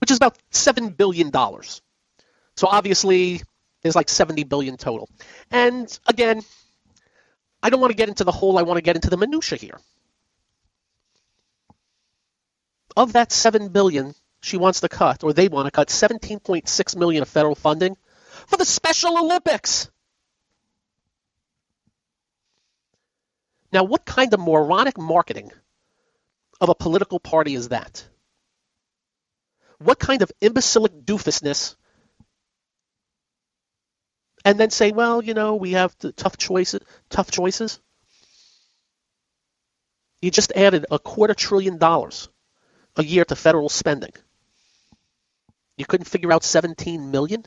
which 0.00 0.10
is 0.10 0.18
about 0.18 0.36
$7 0.52 0.94
billion. 0.96 1.32
So 1.32 2.66
obviously, 2.66 3.40
there's 3.82 3.96
like 3.96 4.08
70 4.10 4.44
billion 4.44 4.76
total. 4.76 5.08
And 5.50 5.98
again, 6.06 6.42
I 7.62 7.70
don't 7.70 7.80
want 7.80 7.92
to 7.92 7.96
get 7.96 8.08
into 8.08 8.24
the 8.24 8.32
whole, 8.32 8.58
I 8.58 8.62
want 8.62 8.76
to 8.76 8.82
get 8.82 8.96
into 8.96 9.10
the 9.10 9.16
minutia 9.16 9.58
here. 9.58 9.80
Of 12.96 13.14
that 13.14 13.32
7 13.32 13.68
billion 13.68 14.14
she 14.40 14.56
wants 14.56 14.80
to 14.80 14.88
cut, 14.88 15.24
or 15.24 15.32
they 15.32 15.48
want 15.48 15.66
to 15.66 15.70
cut 15.70 15.88
17.6 15.88 16.96
million 16.96 17.22
of 17.22 17.28
federal 17.28 17.54
funding 17.54 17.96
for 18.46 18.56
the 18.56 18.64
Special 18.64 19.18
Olympics. 19.18 19.90
Now, 23.72 23.84
what 23.84 24.04
kind 24.04 24.32
of 24.32 24.40
moronic 24.40 24.96
marketing 24.96 25.50
of 26.60 26.68
a 26.68 26.74
political 26.74 27.20
party 27.20 27.54
is 27.54 27.68
that? 27.68 28.06
What 29.78 29.98
kind 29.98 30.22
of 30.22 30.32
imbecilic 30.40 30.92
doofusness? 31.04 31.76
And 34.44 34.58
then 34.58 34.70
say, 34.70 34.92
well, 34.92 35.22
you 35.22 35.34
know, 35.34 35.56
we 35.56 35.72
have 35.72 35.94
the 35.98 36.12
tough 36.12 36.36
choices. 36.36 36.80
Tough 37.10 37.30
choices. 37.30 37.80
You 40.22 40.30
just 40.30 40.52
added 40.56 40.86
a 40.90 40.98
quarter 40.98 41.34
trillion 41.34 41.78
dollars 41.78 42.28
a 42.96 43.04
year 43.04 43.24
to 43.24 43.36
federal 43.36 43.68
spending. 43.68 44.12
You 45.78 45.86
couldn't 45.86 46.06
figure 46.06 46.32
out 46.32 46.42
17 46.42 47.10
million? 47.10 47.46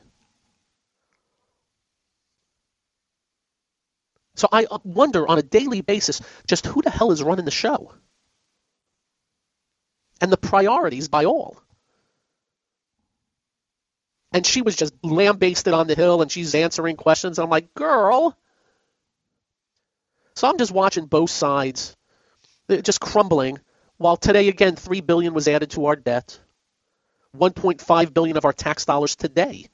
So 4.36 4.48
I 4.52 4.66
uh, 4.72 4.80
wonder 4.84 5.28
on 5.28 5.38
a 5.38 5.44
daily 5.44 5.82
basis 5.82 6.22
just 6.48 6.66
who 6.66 6.82
the 6.82 6.90
hell 6.90 7.12
is 7.12 7.22
running 7.22 7.46
the 7.46 7.52
show? 7.52 7.94
And 10.22 10.32
the 10.32 10.38
priorities 10.38 11.10
by 11.10 11.26
all. 11.26 11.62
And 14.32 14.46
she 14.46 14.62
was 14.62 14.78
just 14.78 14.94
lambasted 15.04 15.74
on 15.74 15.88
the 15.88 15.96
hill 15.96 16.22
and 16.22 16.32
she's 16.32 16.56
answering 16.56 16.96
questions. 16.96 17.38
I'm 17.38 17.50
like, 17.50 17.74
girl. 17.74 18.38
So 20.36 20.48
I'm 20.48 20.58
just 20.58 20.72
watching 20.72 21.06
both 21.06 21.30
sides 21.30 21.98
uh, 22.70 22.78
just 22.78 23.02
crumbling. 23.02 23.60
While 23.98 24.16
today 24.16 24.48
again 24.48 24.78
3 24.78 25.02
billion 25.02 25.34
was 25.34 25.50
added 25.50 25.72
to 25.72 25.88
our 25.88 25.98
debt. 25.98 26.40
1.5 27.38 28.14
billion 28.14 28.38
of 28.38 28.46
our 28.46 28.54
tax 28.54 28.86
dollars 28.86 29.16
today 29.16 29.68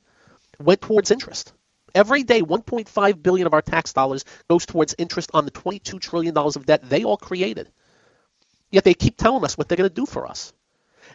went 0.60 0.82
towards 0.82 1.12
interest. 1.12 1.54
Every 1.96 2.24
day, 2.24 2.42
1.5 2.42 3.24
billion 3.24 3.48
of 3.48 3.54
our 3.54 3.62
tax 3.62 3.94
dollars 3.94 4.26
goes 4.50 4.66
towards 4.66 4.96
interest 4.98 5.32
on 5.34 5.46
the 5.46 5.52
22 5.52 6.00
trillion 6.00 6.34
dollars 6.34 6.56
of 6.56 6.66
debt 6.66 6.88
they 6.88 7.04
all 7.04 7.18
created. 7.18 7.72
Yet 8.70 8.84
they 8.84 8.94
keep 8.94 9.18
telling 9.18 9.44
us 9.44 9.58
what 9.58 9.68
they're 9.68 9.78
going 9.78 9.90
to 9.90 9.96
do 9.96 10.06
for 10.06 10.28
us. 10.28 10.54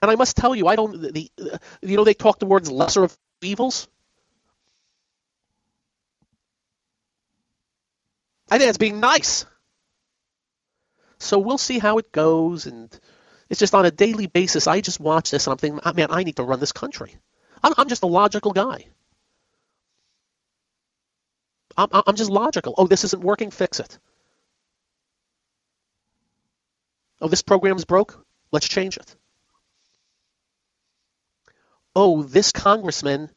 And 0.00 0.10
I 0.10 0.16
must 0.16 0.36
tell 0.36 0.54
you, 0.54 0.66
I 0.66 0.76
don't. 0.76 1.00
The, 1.12 1.30
uh, 1.40 1.58
you 1.82 1.96
know, 1.96 2.04
they 2.04 2.14
talk 2.14 2.38
the 2.38 2.46
words 2.46 2.70
lesser 2.70 3.04
of 3.04 3.16
evils. 3.42 3.88
I 8.50 8.58
think 8.58 8.68
that's 8.68 8.78
being 8.78 9.00
nice. 9.00 9.46
So 11.18 11.38
we'll 11.38 11.58
see 11.58 11.78
how 11.78 11.98
it 11.98 12.10
goes, 12.10 12.66
and 12.66 12.90
it's 13.52 13.58
just 13.58 13.74
on 13.74 13.84
a 13.84 13.90
daily 13.90 14.26
basis. 14.28 14.66
I 14.66 14.80
just 14.80 14.98
watch 14.98 15.30
this, 15.30 15.46
and 15.46 15.52
I'm 15.52 15.58
thinking, 15.58 15.80
ah, 15.84 15.92
man, 15.92 16.08
I 16.10 16.22
need 16.22 16.36
to 16.36 16.42
run 16.42 16.58
this 16.58 16.72
country. 16.72 17.14
I'm, 17.62 17.74
I'm 17.76 17.86
just 17.86 18.02
a 18.02 18.06
logical 18.06 18.52
guy. 18.52 18.86
I'm, 21.76 21.88
I'm 21.92 22.16
just 22.16 22.30
logical. 22.30 22.74
Oh, 22.78 22.86
this 22.86 23.04
isn't 23.04 23.22
working. 23.22 23.50
Fix 23.50 23.78
it. 23.78 23.98
Oh, 27.20 27.28
this 27.28 27.42
program's 27.42 27.84
broke. 27.84 28.24
Let's 28.52 28.66
change 28.66 28.96
it. 28.96 29.14
Oh, 31.94 32.22
this 32.22 32.52
congressman 32.52 33.28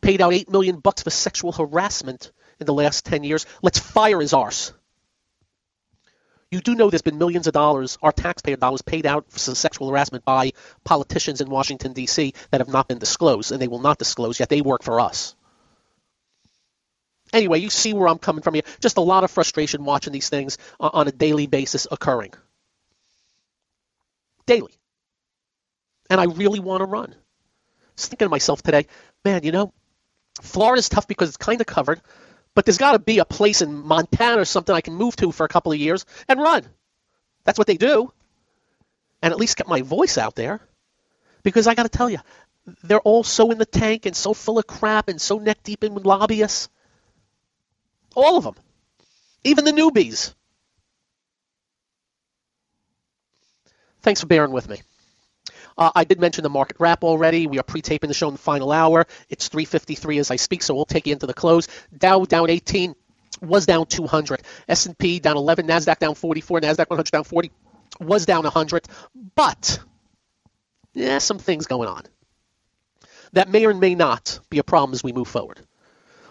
paid 0.00 0.22
out 0.22 0.32
eight 0.32 0.48
million 0.48 0.78
bucks 0.78 1.02
for 1.02 1.10
sexual 1.10 1.50
harassment 1.50 2.30
in 2.60 2.66
the 2.66 2.72
last 2.72 3.04
ten 3.04 3.24
years. 3.24 3.46
Let's 3.62 3.80
fire 3.80 4.20
his 4.20 4.32
arse. 4.32 4.72
You 6.56 6.62
do 6.62 6.74
know 6.74 6.88
there's 6.88 7.02
been 7.02 7.18
millions 7.18 7.46
of 7.46 7.52
dollars, 7.52 7.98
our 8.02 8.12
taxpayer 8.12 8.56
dollars, 8.56 8.80
paid 8.80 9.04
out 9.04 9.30
for 9.30 9.38
sexual 9.38 9.90
harassment 9.90 10.24
by 10.24 10.52
politicians 10.84 11.42
in 11.42 11.50
Washington, 11.50 11.92
D.C. 11.92 12.32
that 12.50 12.62
have 12.62 12.70
not 12.70 12.88
been 12.88 12.96
disclosed, 12.96 13.52
and 13.52 13.60
they 13.60 13.68
will 13.68 13.82
not 13.82 13.98
disclose, 13.98 14.40
yet 14.40 14.48
they 14.48 14.62
work 14.62 14.82
for 14.82 14.98
us. 14.98 15.36
Anyway, 17.34 17.58
you 17.58 17.68
see 17.68 17.92
where 17.92 18.08
I'm 18.08 18.16
coming 18.16 18.40
from 18.40 18.54
here. 18.54 18.62
Just 18.80 18.96
a 18.96 19.02
lot 19.02 19.22
of 19.22 19.30
frustration 19.30 19.84
watching 19.84 20.14
these 20.14 20.30
things 20.30 20.56
uh, 20.80 20.88
on 20.94 21.06
a 21.06 21.12
daily 21.12 21.46
basis 21.46 21.86
occurring. 21.90 22.32
Daily. 24.46 24.72
And 26.08 26.18
I 26.18 26.24
really 26.24 26.60
want 26.60 26.80
to 26.80 26.86
run. 26.86 27.14
Just 27.98 28.08
thinking 28.08 28.24
to 28.24 28.30
myself 28.30 28.62
today, 28.62 28.86
man, 29.26 29.42
you 29.44 29.52
know, 29.52 29.74
Florida's 30.40 30.88
tough 30.88 31.06
because 31.06 31.28
it's 31.28 31.36
kind 31.36 31.60
of 31.60 31.66
covered, 31.66 32.00
but 32.56 32.64
there's 32.64 32.78
got 32.78 32.92
to 32.92 32.98
be 32.98 33.18
a 33.18 33.24
place 33.26 33.60
in 33.60 33.86
Montana 33.86 34.40
or 34.40 34.46
something 34.46 34.74
I 34.74 34.80
can 34.80 34.94
move 34.94 35.14
to 35.16 35.30
for 35.30 35.44
a 35.44 35.48
couple 35.48 35.72
of 35.72 35.78
years 35.78 36.06
and 36.26 36.40
run. 36.40 36.64
That's 37.44 37.58
what 37.58 37.66
they 37.66 37.76
do. 37.76 38.10
And 39.22 39.30
at 39.30 39.38
least 39.38 39.58
get 39.58 39.68
my 39.68 39.82
voice 39.82 40.16
out 40.16 40.34
there. 40.34 40.60
Because 41.42 41.66
I 41.66 41.74
got 41.74 41.82
to 41.82 41.90
tell 41.90 42.08
you, 42.08 42.18
they're 42.82 42.98
all 43.00 43.22
so 43.24 43.50
in 43.50 43.58
the 43.58 43.66
tank 43.66 44.06
and 44.06 44.16
so 44.16 44.32
full 44.32 44.58
of 44.58 44.66
crap 44.66 45.10
and 45.10 45.20
so 45.20 45.38
neck 45.38 45.58
deep 45.64 45.84
in 45.84 45.94
lobbyists. 45.94 46.70
All 48.14 48.38
of 48.38 48.44
them. 48.44 48.54
Even 49.44 49.66
the 49.66 49.72
newbies. 49.72 50.34
Thanks 54.00 54.22
for 54.22 54.28
bearing 54.28 54.52
with 54.52 54.66
me. 54.66 54.80
Uh, 55.78 55.90
I 55.94 56.04
did 56.04 56.20
mention 56.20 56.42
the 56.42 56.48
market 56.48 56.76
wrap 56.80 57.04
already. 57.04 57.46
We 57.46 57.58
are 57.58 57.62
pre-taping 57.62 58.08
the 58.08 58.14
show 58.14 58.28
in 58.28 58.34
the 58.34 58.38
final 58.38 58.72
hour. 58.72 59.06
It's 59.28 59.48
3:53 59.48 60.18
as 60.18 60.30
I 60.30 60.36
speak, 60.36 60.62
so 60.62 60.74
we'll 60.74 60.84
take 60.86 61.06
you 61.06 61.12
into 61.12 61.26
the 61.26 61.34
close. 61.34 61.68
Dow 61.96 62.24
down 62.24 62.50
18, 62.50 62.94
was 63.42 63.66
down 63.66 63.86
200. 63.86 64.42
S&P 64.68 65.20
down 65.20 65.36
11, 65.36 65.66
Nasdaq 65.66 65.98
down 65.98 66.14
44, 66.14 66.60
Nasdaq 66.60 66.88
100 66.88 67.10
down 67.10 67.24
40, 67.24 67.50
was 68.00 68.26
down 68.26 68.44
100. 68.44 68.86
But 69.34 69.78
yeah, 70.94 71.18
some 71.18 71.38
things 71.38 71.66
going 71.66 71.88
on 71.88 72.02
that 73.32 73.50
may 73.50 73.66
or 73.66 73.74
may 73.74 73.94
not 73.94 74.40
be 74.48 74.58
a 74.58 74.64
problem 74.64 74.94
as 74.94 75.04
we 75.04 75.12
move 75.12 75.28
forward. 75.28 75.60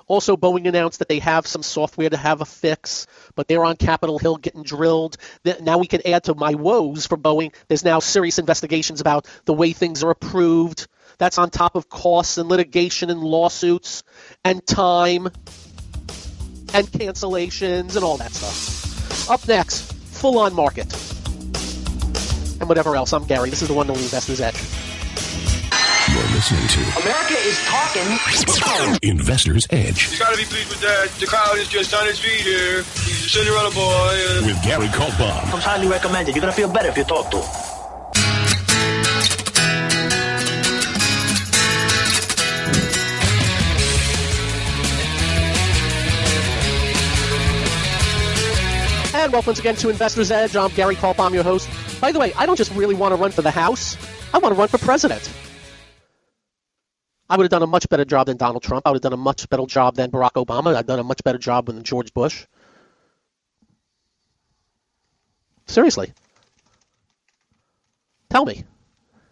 Also, 0.08 0.38
Boeing 0.38 0.68
announced 0.68 1.00
that 1.00 1.08
they 1.10 1.20
have 1.20 1.48
some 1.48 1.64
software 1.64 2.10
to 2.10 2.18
have 2.18 2.42
a 2.42 2.46
fix, 2.46 3.08
but 3.36 3.48
they're 3.48 3.66
on 3.66 3.76
Capitol 3.76 4.20
Hill 4.20 4.38
getting 4.38 4.64
drilled. 4.64 5.18
Now 5.62 5.80
we 5.80 5.88
can 5.88 6.06
add 6.06 6.26
to 6.26 6.36
my 6.36 6.54
woes 6.54 7.08
for 7.08 7.18
Boeing. 7.18 7.54
There's 7.68 7.84
now 7.84 8.00
serious 8.00 8.38
investigations 8.38 9.02
about 9.02 9.28
the 9.46 9.54
way 9.54 9.74
things 9.74 10.04
are 10.04 10.12
approved. 10.12 10.88
That's 11.18 11.38
on 11.38 11.50
top 11.50 11.76
of 11.76 11.90
costs 11.90 12.38
and 12.38 12.50
litigation 12.50 13.10
and 13.10 13.22
lawsuits 13.22 14.04
and 14.44 14.66
time 14.66 15.28
and 16.74 16.88
cancellations 16.88 17.96
and 17.96 18.04
all 18.04 18.18
that 18.18 18.32
stuff. 18.32 19.30
Up 19.30 19.48
next, 19.48 19.92
full 19.94 20.38
on 20.40 20.54
market. 20.54 20.94
And 22.60 22.70
whatever 22.70 22.96
else. 22.96 23.12
I'm 23.12 23.26
Gary. 23.26 23.50
This 23.50 23.62
is 23.62 23.70
the 23.70 23.74
one 23.74 23.90
only 23.90 24.04
Investor's 24.04 24.40
Edge. 24.40 24.85
You're 26.36 26.42
listening 26.42 26.68
to 26.68 27.00
America 27.00 27.34
is 27.48 27.58
talking. 27.64 29.00
Investor's 29.10 29.66
Edge 29.70 30.12
You 30.12 30.20
gotta 30.20 30.36
be 30.36 30.44
pleased 30.44 30.68
with 30.68 30.82
that. 30.82 31.08
The 31.18 31.28
crowd 31.28 31.58
is 31.58 31.70
just 31.70 31.94
on 31.94 32.06
his 32.06 32.20
feet 32.20 32.42
here. 32.42 32.84
He's 32.84 33.26
a 33.26 33.30
Cinderella 33.30 33.72
boy. 33.72 33.80
Uh, 33.80 34.42
with 34.46 34.62
Gary 34.62 34.88
Kaltbaum. 34.88 35.50
Comes 35.50 35.64
highly 35.64 35.88
recommended. 35.88 36.36
You're 36.36 36.42
gonna 36.42 36.52
feel 36.52 36.68
better 36.68 36.90
if 36.90 36.98
you 36.98 37.06
talk 37.06 37.32
to 37.32 37.38
him. 37.38 37.46
welcome 49.32 49.48
once 49.48 49.60
again 49.60 49.76
to 49.76 49.90
Investor's 49.90 50.32
Edge. 50.32 50.58
I'm 50.58 50.70
Gary 50.72 50.98
Kaltbaum. 50.98 51.28
I'm 51.28 51.34
your 51.34 51.44
host. 51.44 51.70
By 52.02 52.12
the 52.12 52.20
way, 52.20 52.34
I 52.34 52.46
don't 52.46 52.58
just 52.58 52.74
really 52.74 52.94
want 52.94 53.14
to 53.14 53.16
run 53.16 53.32
for 53.32 53.42
the 53.42 53.52
House. 53.52 53.96
I 54.34 54.38
want 54.40 54.54
to 54.54 54.60
run 54.60 54.68
for 54.68 54.78
president. 54.78 55.32
I 57.30 57.38
would 57.38 57.44
have 57.44 57.52
done 57.52 57.64
a 57.64 57.68
much 57.68 57.90
better 57.90 58.06
job 58.06 58.28
than 58.28 58.38
Donald 58.38 58.62
Trump. 58.62 58.86
I 58.86 58.92
would 58.92 58.98
have 58.98 59.02
done 59.02 59.14
a 59.14 59.18
much 59.18 59.50
better 59.50 59.66
job 59.66 59.96
than 59.96 60.12
Barack 60.12 60.34
Obama. 60.34 60.76
I've 60.76 60.86
done 60.86 61.00
a 61.00 61.04
much 61.04 61.24
better 61.24 61.40
job 61.40 61.66
than 61.66 61.84
George 61.84 62.14
Bush. 62.14 62.46
Seriously. 65.66 66.14
Tell 68.30 68.46
me. 68.46 68.64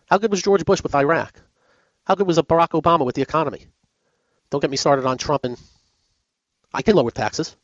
How 0.07 0.17
good 0.17 0.31
was 0.31 0.41
George 0.41 0.65
Bush 0.65 0.81
with 0.81 0.95
Iraq? 0.95 1.39
How 2.05 2.15
good 2.15 2.25
was 2.27 2.37
a 2.39 2.43
Barack 2.43 2.69
Obama 2.69 3.05
with 3.05 3.15
the 3.15 3.21
economy? 3.21 3.67
Don't 4.49 4.61
get 4.61 4.71
me 4.71 4.77
started 4.77 5.05
on 5.05 5.17
Trump 5.17 5.45
and 5.45 5.57
I 6.73 6.81
can 6.81 6.95
lower 6.95 7.11
taxes. 7.11 7.55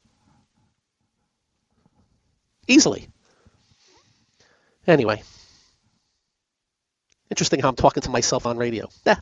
Easily. 2.67 3.09
Anyway. 4.85 5.23
Interesting 7.31 7.59
how 7.59 7.69
I'm 7.69 7.75
talking 7.75 8.01
to 8.01 8.09
myself 8.09 8.45
on 8.45 8.57
radio. 8.57 8.89
Yeah. 9.05 9.19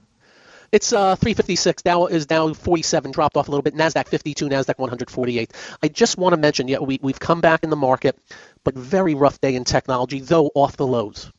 It's 0.71 0.91
uh, 0.91 1.15
356. 1.15 1.83
Dow 1.83 2.07
is 2.07 2.25
down 2.25 2.53
47, 2.53 3.11
dropped 3.11 3.37
off 3.37 3.47
a 3.47 3.51
little 3.51 3.61
bit. 3.61 3.73
Nasdaq 3.73 4.07
52, 4.07 4.49
Nasdaq 4.49 4.77
148. 4.77 5.53
I 5.81 5.87
just 5.87 6.17
want 6.17 6.33
to 6.33 6.37
mention, 6.37 6.67
yeah, 6.67 6.79
we, 6.79 6.99
we've 7.01 7.19
come 7.19 7.41
back 7.41 7.63
in 7.63 7.69
the 7.69 7.75
market, 7.75 8.17
but 8.63 8.75
very 8.75 9.15
rough 9.15 9.39
day 9.39 9.55
in 9.55 9.63
technology, 9.63 10.19
though 10.19 10.51
off 10.53 10.75
the 10.75 10.85
lows, 10.87 11.31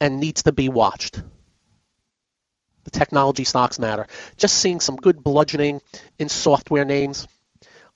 and 0.00 0.20
needs 0.20 0.44
to 0.44 0.52
be 0.52 0.68
watched. 0.68 1.22
The 2.84 2.90
technology 2.90 3.44
stocks 3.44 3.78
matter. 3.78 4.06
Just 4.36 4.58
seeing 4.58 4.80
some 4.80 4.96
good 4.96 5.22
bludgeoning 5.22 5.80
in 6.18 6.28
software 6.28 6.84
names, 6.84 7.26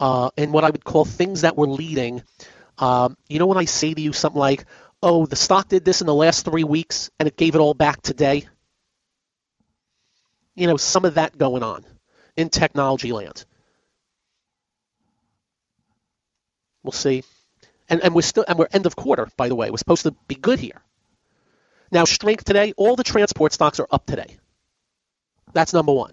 uh, 0.00 0.30
and 0.36 0.52
what 0.52 0.64
I 0.64 0.70
would 0.70 0.84
call 0.84 1.04
things 1.04 1.42
that 1.42 1.56
were 1.56 1.68
leading. 1.68 2.22
Um, 2.78 3.16
you 3.28 3.38
know 3.38 3.46
when 3.46 3.58
I 3.58 3.64
say 3.64 3.94
to 3.94 4.00
you 4.00 4.12
something 4.12 4.38
like, 4.38 4.66
"Oh, 5.02 5.26
the 5.26 5.34
stock 5.34 5.68
did 5.68 5.84
this 5.84 6.02
in 6.02 6.06
the 6.06 6.14
last 6.14 6.44
three 6.44 6.62
weeks, 6.62 7.10
and 7.18 7.26
it 7.26 7.36
gave 7.36 7.54
it 7.56 7.58
all 7.58 7.74
back 7.74 8.00
today." 8.02 8.46
You 10.56 10.66
know, 10.66 10.76
some 10.76 11.04
of 11.04 11.14
that 11.14 11.38
going 11.38 11.62
on 11.62 11.84
in 12.36 12.48
technology 12.48 13.12
land. 13.12 13.44
We'll 16.82 16.92
see. 16.92 17.22
And, 17.88 18.02
and 18.02 18.14
we're 18.14 18.22
still 18.22 18.44
and 18.48 18.58
we're 18.58 18.68
end 18.72 18.86
of 18.86 18.96
quarter, 18.96 19.28
by 19.36 19.48
the 19.48 19.54
way. 19.54 19.70
We're 19.70 19.76
supposed 19.76 20.04
to 20.04 20.12
be 20.26 20.34
good 20.34 20.58
here. 20.58 20.80
Now, 21.92 22.04
strength 22.04 22.44
today, 22.44 22.72
all 22.76 22.96
the 22.96 23.04
transport 23.04 23.52
stocks 23.52 23.78
are 23.78 23.86
up 23.90 24.06
today. 24.06 24.36
That's 25.52 25.72
number 25.72 25.92
one. 25.92 26.12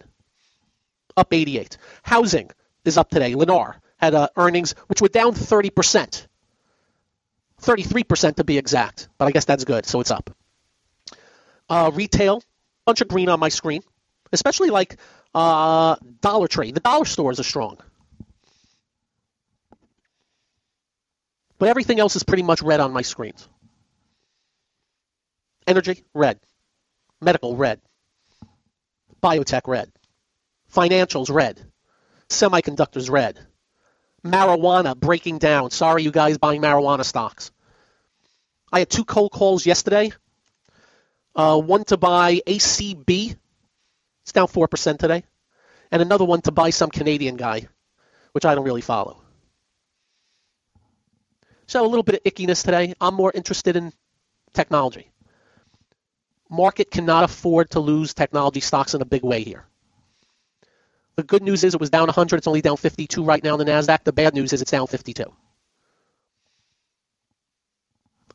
Up 1.18 1.34
88. 1.34 1.78
Housing 2.04 2.52
is 2.86 2.98
up 2.98 3.10
today. 3.10 3.34
Lennar 3.34 3.76
had 3.98 4.14
uh, 4.14 4.30
earnings 4.36 4.74
which 4.88 5.02
were 5.02 5.08
down 5.08 5.34
30%. 5.34 6.28
33% 7.62 8.36
to 8.36 8.44
be 8.44 8.58
exact, 8.58 9.08
but 9.18 9.26
I 9.26 9.32
guess 9.32 9.46
that's 9.46 9.64
good, 9.64 9.86
so 9.86 10.02
it's 10.02 10.12
up. 10.12 10.36
Uh, 11.70 11.92
retail, 11.94 12.44
bunch 12.86 13.02
of 13.02 13.08
green 13.08 13.30
on 13.30 13.40
my 13.40 13.50
screen 13.50 13.84
especially 14.34 14.70
like 14.70 14.98
uh, 15.34 15.96
Dollar 16.20 16.48
Tree. 16.48 16.72
The 16.72 16.82
dollar 16.82 17.06
stores 17.06 17.40
are 17.40 17.44
strong. 17.44 17.78
But 21.60 21.70
everything 21.70 22.00
else 22.00 22.18
is 22.18 22.24
pretty 22.24 22.44
much 22.44 22.62
red 22.62 22.82
on 22.82 22.92
my 22.92 23.04
screens. 23.04 23.48
Energy, 25.66 26.04
red. 26.14 26.40
Medical, 27.22 27.56
red. 27.56 27.80
Biotech, 29.22 29.62
red. 29.68 29.90
Financials, 30.74 31.34
red. 31.34 31.62
Semiconductors, 32.28 33.10
red. 33.10 33.40
Marijuana 34.26 34.98
breaking 34.98 35.38
down. 35.38 35.72
Sorry, 35.72 36.04
you 36.04 36.12
guys 36.12 36.38
buying 36.38 36.62
marijuana 36.62 37.06
stocks. 37.06 37.52
I 38.72 38.80
had 38.80 38.90
two 38.90 39.06
cold 39.06 39.32
calls 39.32 39.66
yesterday. 39.66 40.12
Uh, 41.36 41.60
one 41.60 41.84
to 41.86 41.98
buy 41.98 42.42
ACB, 42.48 43.38
it's 44.24 44.32
down 44.32 44.48
4% 44.48 44.98
today. 44.98 45.24
And 45.92 46.02
another 46.02 46.26
one 46.26 46.42
to 46.42 46.52
buy 46.52 46.72
some 46.72 46.90
Canadian 46.90 47.36
guy, 47.36 47.68
which 48.32 48.46
I 48.46 48.56
don't 48.56 48.66
really 48.66 48.82
follow. 48.82 49.22
So 51.68 51.86
a 51.86 51.88
little 51.88 52.04
bit 52.04 52.16
of 52.16 52.24
ickiness 52.24 52.64
today. 52.64 52.94
I'm 53.00 53.14
more 53.14 53.32
interested 53.34 53.76
in 53.76 53.94
technology. 54.54 55.10
Market 56.50 56.92
cannot 56.92 57.24
afford 57.24 57.72
to 57.72 57.80
lose 57.80 58.14
technology 58.14 58.60
stocks 58.60 58.94
in 58.94 59.02
a 59.02 59.06
big 59.06 59.24
way 59.24 59.44
here. 59.44 59.66
The 61.16 61.24
good 61.24 61.44
news 61.44 61.64
is 61.64 61.74
it 61.74 61.80
was 61.80 61.90
down 61.90 62.08
100. 62.08 62.38
It's 62.38 62.48
only 62.48 62.62
down 62.62 62.78
52 62.78 63.24
right 63.24 63.44
now 63.44 63.54
in 63.54 63.60
the 63.60 63.72
NASDAQ. 63.72 64.04
The 64.04 64.14
bad 64.14 64.34
news 64.34 64.52
is 64.52 64.62
it's 64.62 64.72
down 64.72 64.88
52. 64.88 65.26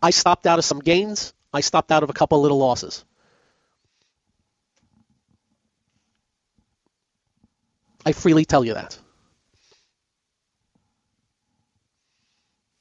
I 0.00 0.10
stopped 0.10 0.46
out 0.46 0.58
of 0.58 0.64
some 0.64 0.78
gains. 0.78 1.34
I 1.52 1.60
stopped 1.60 1.90
out 1.90 2.02
of 2.02 2.10
a 2.10 2.12
couple 2.12 2.40
little 2.40 2.58
losses. 2.58 3.04
I 8.08 8.12
freely 8.12 8.46
tell 8.46 8.64
you 8.64 8.72
that. 8.72 8.98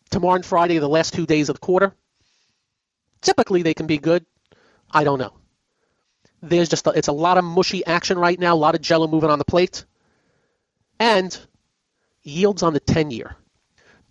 Tomorrow 0.09 0.35
and 0.35 0.45
Friday, 0.45 0.77
the 0.77 0.87
last 0.87 1.13
two 1.13 1.25
days 1.25 1.49
of 1.49 1.55
the 1.55 1.59
quarter, 1.59 1.93
typically 3.19 3.61
they 3.61 3.73
can 3.73 3.87
be 3.87 3.97
good. 3.97 4.25
I 4.89 5.03
don't 5.03 5.19
know. 5.19 5.33
There's 6.41 6.69
just 6.69 6.87
a, 6.87 6.91
it's 6.91 7.09
a 7.09 7.11
lot 7.11 7.37
of 7.37 7.43
mushy 7.43 7.85
action 7.85 8.17
right 8.17 8.39
now, 8.39 8.55
a 8.55 8.55
lot 8.55 8.73
of 8.73 8.79
jello 8.79 9.05
moving 9.05 9.29
on 9.29 9.37
the 9.37 9.43
plate, 9.43 9.83
and 10.97 11.37
yields 12.23 12.63
on 12.63 12.71
the 12.71 12.79
10 12.79 13.11
year 13.11 13.35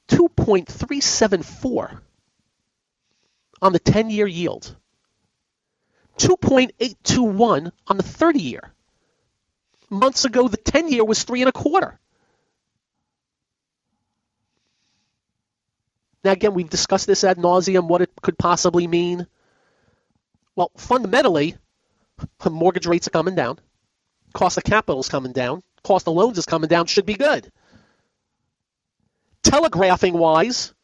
2.374 0.09 1.99
on 3.63 3.73
the 3.73 3.79
10 3.79 4.11
year 4.11 4.27
yield, 4.27 4.77
2.821 6.19 7.73
on 7.87 7.97
the 7.97 8.03
30 8.03 8.39
year 8.39 8.76
months 9.91 10.25
ago, 10.25 10.49
the 10.49 10.57
10 10.57 10.89
year 10.89 11.05
was 11.05 11.23
three 11.23 11.43
and 11.43 11.49
a 11.49 11.53
quarter. 11.53 11.99
Now, 16.25 16.33
again, 16.33 16.55
we've 16.55 16.69
discussed 16.69 17.07
this 17.07 17.23
ad 17.23 17.37
nauseum, 17.37 17.87
what 17.87 18.03
it 18.03 18.11
could 18.21 18.37
possibly 18.37 18.89
mean. 18.89 19.27
Well, 20.57 20.73
fundamentally, 20.77 21.57
mortgage 22.51 22.87
rates 22.87 23.07
are 23.07 23.11
coming 23.11 23.37
down, 23.37 23.61
cost 24.33 24.57
of 24.57 24.65
capital 24.65 25.01
is 25.01 25.09
coming 25.09 25.33
down, 25.33 25.63
cost 25.85 26.09
of 26.09 26.15
loans 26.15 26.39
is 26.39 26.47
coming 26.47 26.69
down, 26.69 26.87
should 26.87 27.07
be 27.07 27.15
good. 27.15 27.53
Telegraphing 29.45 30.15
wise, 30.15 30.75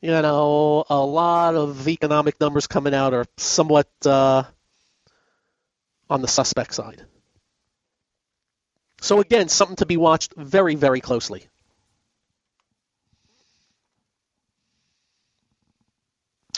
you 0.00 0.10
know, 0.10 0.84
a 0.88 1.00
lot 1.00 1.56
of 1.56 1.88
economic 1.88 2.38
numbers 2.38 2.68
coming 2.68 2.94
out 2.94 3.12
are 3.12 3.24
somewhat 3.38 3.88
uh, 4.06 4.44
on 6.08 6.22
the 6.22 6.28
suspect 6.28 6.74
side. 6.74 7.04
So 9.04 9.20
again, 9.20 9.50
something 9.50 9.76
to 9.76 9.86
be 9.86 9.98
watched 9.98 10.32
very, 10.34 10.76
very 10.76 11.02
closely. 11.02 11.46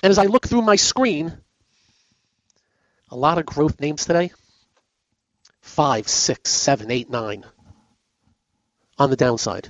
And 0.01 0.13
as 0.13 0.19
I 0.19 0.27
look 0.27 0.47
through 0.47 0.63
my 0.63 0.77
screen, 0.77 1.37
a 3.11 3.17
lot 3.17 3.39
of 3.39 3.47
growth 3.47 3.81
names 3.81 4.05
today. 4.05 4.31
Five, 5.61 6.07
six, 6.07 6.53
seven, 6.53 6.93
eight, 6.93 7.11
nine. 7.11 7.45
On 8.97 9.11
the 9.11 9.17
downside. 9.17 9.69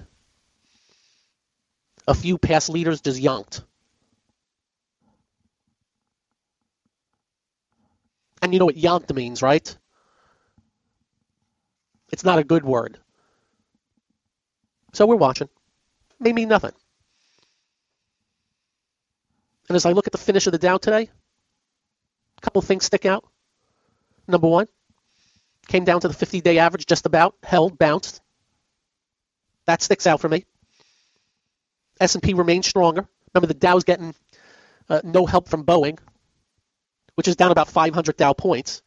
A 2.06 2.12
few 2.12 2.36
past 2.36 2.68
leaders 2.68 3.00
just 3.00 3.18
yanked. 3.18 3.62
And 8.42 8.52
you 8.52 8.58
know 8.58 8.66
what 8.66 8.76
yanked 8.76 9.14
means, 9.14 9.40
right? 9.40 9.74
It's 12.10 12.24
not 12.24 12.38
a 12.38 12.44
good 12.44 12.64
word. 12.64 12.98
So 14.92 15.06
we're 15.06 15.16
watching. 15.16 15.48
May 16.18 16.32
mean 16.32 16.48
nothing. 16.48 16.72
And 19.68 19.76
as 19.76 19.84
I 19.84 19.92
look 19.92 20.06
at 20.06 20.12
the 20.12 20.18
finish 20.18 20.46
of 20.46 20.52
the 20.52 20.58
Dow 20.58 20.78
today, 20.78 21.10
a 22.38 22.40
couple 22.40 22.62
things 22.62 22.84
stick 22.84 23.04
out. 23.04 23.24
Number 24.28 24.48
one, 24.48 24.66
came 25.68 25.84
down 25.84 26.00
to 26.00 26.08
the 26.08 26.14
50-day 26.14 26.58
average 26.58 26.86
just 26.86 27.06
about, 27.06 27.34
held, 27.42 27.78
bounced. 27.78 28.20
That 29.66 29.82
sticks 29.82 30.06
out 30.06 30.20
for 30.20 30.28
me. 30.28 30.44
S&P 32.00 32.34
remains 32.34 32.66
stronger. 32.66 33.06
Remember, 33.34 33.48
the 33.48 33.58
Dow's 33.58 33.84
getting 33.84 34.14
uh, 34.88 35.00
no 35.02 35.26
help 35.26 35.48
from 35.48 35.64
Boeing, 35.64 35.98
which 37.14 37.28
is 37.28 37.36
down 37.36 37.50
about 37.50 37.68
500 37.68 38.16
Dow 38.16 38.32
points. 38.32 38.82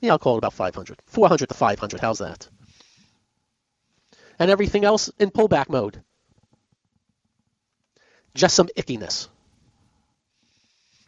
Yeah, 0.00 0.12
I'll 0.12 0.18
call 0.18 0.34
it 0.34 0.38
about 0.38 0.54
500. 0.54 0.98
400 1.06 1.48
to 1.48 1.54
500. 1.54 2.00
How's 2.00 2.18
that? 2.18 2.48
And 4.38 4.50
everything 4.50 4.84
else 4.84 5.10
in 5.18 5.30
pullback 5.30 5.68
mode. 5.68 6.02
Just 8.34 8.56
some 8.56 8.68
ickiness. 8.76 9.28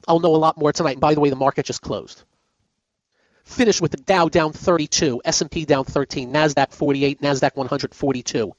I'll 0.07 0.21
know 0.21 0.35
a 0.35 0.37
lot 0.37 0.59
more 0.59 0.73
tonight. 0.73 0.93
And 0.93 1.01
by 1.01 1.15
the 1.15 1.21
way, 1.21 1.31
the 1.31 1.37
market 1.37 1.65
just 1.65 1.81
closed. 1.81 2.23
Finish 3.45 3.81
with 3.81 3.91
the 3.91 3.97
Dow 3.97 4.29
down 4.29 4.53
32, 4.53 5.23
S&P 5.25 5.65
down 5.65 5.85
13, 5.85 6.33
Nasdaq 6.33 6.73
48, 6.73 7.21
Nasdaq 7.21 7.57
142. 7.57 8.53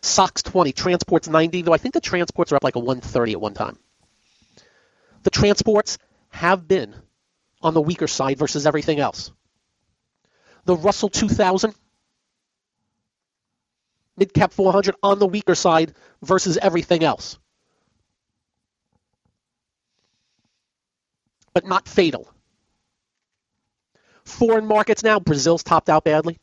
SOX 0.00 0.42
20, 0.42 0.72
transports 0.72 1.28
90, 1.28 1.62
though 1.62 1.72
I 1.72 1.78
think 1.78 1.94
the 1.94 2.00
transports 2.00 2.52
are 2.52 2.56
up 2.56 2.64
like 2.64 2.76
a 2.76 2.80
130 2.80 3.32
at 3.32 3.40
one 3.40 3.54
time. 3.54 3.78
The 5.24 5.30
transports 5.30 5.98
have 6.30 6.66
been 6.66 6.94
on 7.60 7.74
the 7.74 7.80
weaker 7.80 8.06
side 8.06 8.38
versus 8.38 8.66
everything 8.66 9.00
else. 9.00 9.32
The 10.68 10.76
Russell 10.76 11.08
2000, 11.08 11.74
mid 14.18 14.34
cap 14.34 14.52
400 14.52 14.96
on 15.02 15.18
the 15.18 15.26
weaker 15.26 15.54
side 15.54 15.94
versus 16.20 16.58
everything 16.58 17.02
else. 17.02 17.38
But 21.54 21.66
not 21.66 21.88
fatal. 21.88 22.30
Foreign 24.24 24.66
markets 24.66 25.02
now, 25.02 25.18
Brazil's 25.18 25.62
topped 25.62 25.88
out 25.88 26.04
badly. 26.04 26.38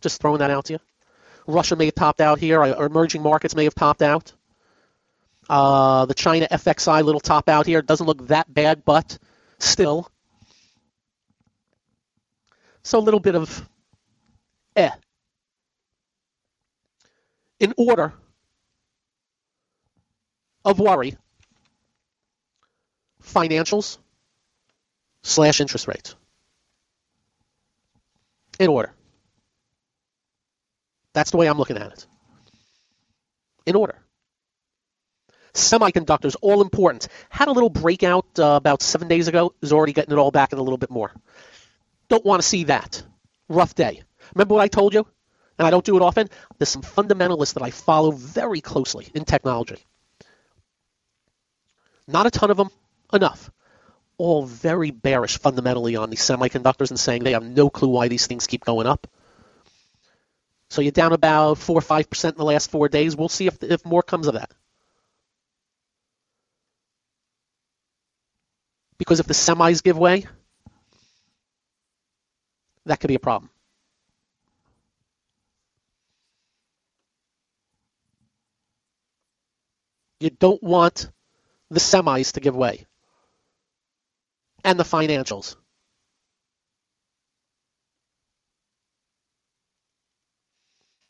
Just 0.00 0.22
throwing 0.22 0.38
that 0.38 0.50
out 0.50 0.64
to 0.64 0.72
you. 0.72 0.78
Russia 1.46 1.76
may 1.76 1.84
have 1.84 1.94
topped 1.94 2.22
out 2.22 2.38
here. 2.38 2.62
Or 2.62 2.86
emerging 2.86 3.22
markets 3.22 3.54
may 3.54 3.64
have 3.64 3.74
topped 3.74 4.00
out. 4.00 4.32
Uh, 5.50 6.06
the 6.06 6.14
China 6.14 6.48
FXI 6.50 7.04
little 7.04 7.20
top 7.20 7.50
out 7.50 7.66
here 7.66 7.82
doesn't 7.82 8.06
look 8.06 8.28
that 8.28 8.54
bad, 8.54 8.86
but 8.86 9.18
still. 9.58 10.10
So 12.84 12.98
a 12.98 13.00
little 13.00 13.20
bit 13.20 13.34
of 13.34 13.68
eh. 14.76 14.90
In 17.58 17.72
order 17.78 18.12
of 20.64 20.78
worry, 20.78 21.16
financials 23.22 23.98
slash 25.22 25.60
interest 25.60 25.88
rates. 25.88 26.14
In 28.58 28.68
order. 28.68 28.92
That's 31.14 31.30
the 31.30 31.36
way 31.38 31.48
I'm 31.48 31.58
looking 31.58 31.78
at 31.78 31.92
it. 31.92 32.06
In 33.66 33.76
order. 33.76 33.96
Semiconductors, 35.54 36.36
all 36.42 36.60
important. 36.60 37.08
Had 37.30 37.48
a 37.48 37.52
little 37.52 37.70
breakout 37.70 38.26
uh, 38.38 38.54
about 38.56 38.82
seven 38.82 39.08
days 39.08 39.28
ago. 39.28 39.54
Is 39.62 39.72
already 39.72 39.92
getting 39.92 40.12
it 40.12 40.18
all 40.18 40.32
back 40.32 40.52
in 40.52 40.58
a 40.58 40.62
little 40.62 40.78
bit 40.78 40.90
more. 40.90 41.12
Don't 42.08 42.24
want 42.24 42.42
to 42.42 42.48
see 42.48 42.64
that. 42.64 43.02
Rough 43.48 43.74
day. 43.74 44.02
Remember 44.34 44.54
what 44.54 44.62
I 44.62 44.68
told 44.68 44.94
you? 44.94 45.06
And 45.58 45.66
I 45.66 45.70
don't 45.70 45.84
do 45.84 45.96
it 45.96 46.02
often. 46.02 46.28
There's 46.58 46.68
some 46.68 46.82
fundamentalists 46.82 47.54
that 47.54 47.62
I 47.62 47.70
follow 47.70 48.10
very 48.10 48.60
closely 48.60 49.08
in 49.14 49.24
technology. 49.24 49.78
Not 52.06 52.26
a 52.26 52.30
ton 52.30 52.50
of 52.50 52.56
them, 52.56 52.70
enough. 53.12 53.50
All 54.18 54.44
very 54.44 54.90
bearish 54.90 55.38
fundamentally 55.38 55.96
on 55.96 56.10
these 56.10 56.20
semiconductors 56.20 56.90
and 56.90 56.98
saying 56.98 57.24
they 57.24 57.32
have 57.32 57.44
no 57.44 57.70
clue 57.70 57.88
why 57.88 58.08
these 58.08 58.26
things 58.26 58.46
keep 58.46 58.64
going 58.64 58.86
up. 58.86 59.06
So 60.70 60.82
you're 60.82 60.92
down 60.92 61.12
about 61.12 61.58
four 61.58 61.78
or 61.78 61.82
five 61.82 62.10
percent 62.10 62.34
in 62.34 62.38
the 62.38 62.44
last 62.44 62.70
four 62.70 62.88
days. 62.88 63.16
We'll 63.16 63.28
see 63.28 63.46
if 63.46 63.62
if 63.62 63.84
more 63.84 64.02
comes 64.02 64.26
of 64.26 64.34
that. 64.34 64.50
Because 68.98 69.20
if 69.20 69.26
the 69.26 69.34
semis 69.34 69.82
give 69.82 69.98
way, 69.98 70.26
that 72.86 73.00
could 73.00 73.08
be 73.08 73.14
a 73.14 73.20
problem. 73.20 73.50
You 80.20 80.30
don't 80.30 80.62
want 80.62 81.10
the 81.70 81.80
semis 81.80 82.32
to 82.32 82.40
give 82.40 82.56
way 82.56 82.86
and 84.64 84.78
the 84.78 84.84
financials. 84.84 85.56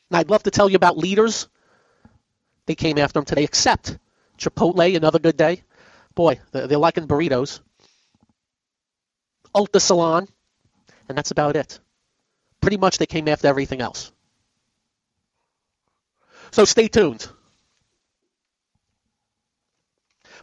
And 0.09 0.17
I'd 0.17 0.29
love 0.29 0.43
to 0.43 0.51
tell 0.51 0.69
you 0.69 0.75
about 0.75 0.97
leaders. 0.97 1.47
They 2.65 2.75
came 2.75 2.97
after 2.97 3.19
him 3.19 3.25
today, 3.25 3.43
except 3.43 3.97
Chipotle, 4.37 4.95
another 4.95 5.19
good 5.19 5.37
day. 5.37 5.63
Boy, 6.13 6.39
they're 6.51 6.77
liking 6.77 7.07
burritos. 7.07 7.59
Ulta 9.55 9.79
Salon, 9.79 10.27
and 11.07 11.17
that's 11.17 11.31
about 11.31 11.55
it. 11.55 11.79
Pretty 12.61 12.77
much 12.77 12.97
they 12.97 13.05
came 13.05 13.27
after 13.27 13.47
everything 13.47 13.81
else. 13.81 14.11
So 16.51 16.65
stay 16.65 16.87
tuned. 16.87 17.27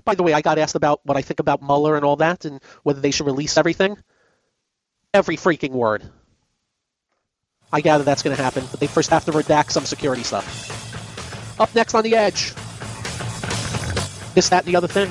By 0.04 0.14
the 0.14 0.22
way, 0.22 0.32
I 0.32 0.40
got 0.40 0.58
asked 0.58 0.74
about 0.74 1.00
what 1.04 1.16
I 1.16 1.22
think 1.22 1.40
about 1.40 1.62
Mueller 1.62 1.96
and 1.96 2.04
all 2.04 2.16
that 2.16 2.44
and 2.44 2.60
whether 2.82 3.00
they 3.00 3.10
should 3.10 3.26
release 3.26 3.56
everything. 3.56 3.96
Every 5.14 5.36
freaking 5.36 5.70
word. 5.70 6.02
I 7.72 7.80
gather 7.80 8.04
that's 8.04 8.22
going 8.22 8.36
to 8.36 8.42
happen, 8.42 8.64
but 8.70 8.80
they 8.80 8.86
first 8.86 9.10
have 9.10 9.24
to 9.26 9.32
redact 9.32 9.70
some 9.70 9.84
security 9.84 10.22
stuff. 10.22 11.58
Up 11.58 11.74
next 11.74 11.94
on 11.94 12.04
the 12.04 12.16
edge. 12.16 12.54
This, 14.34 14.48
that, 14.48 14.64
and 14.64 14.72
the 14.72 14.76
other 14.76 14.88
thing. 14.88 15.08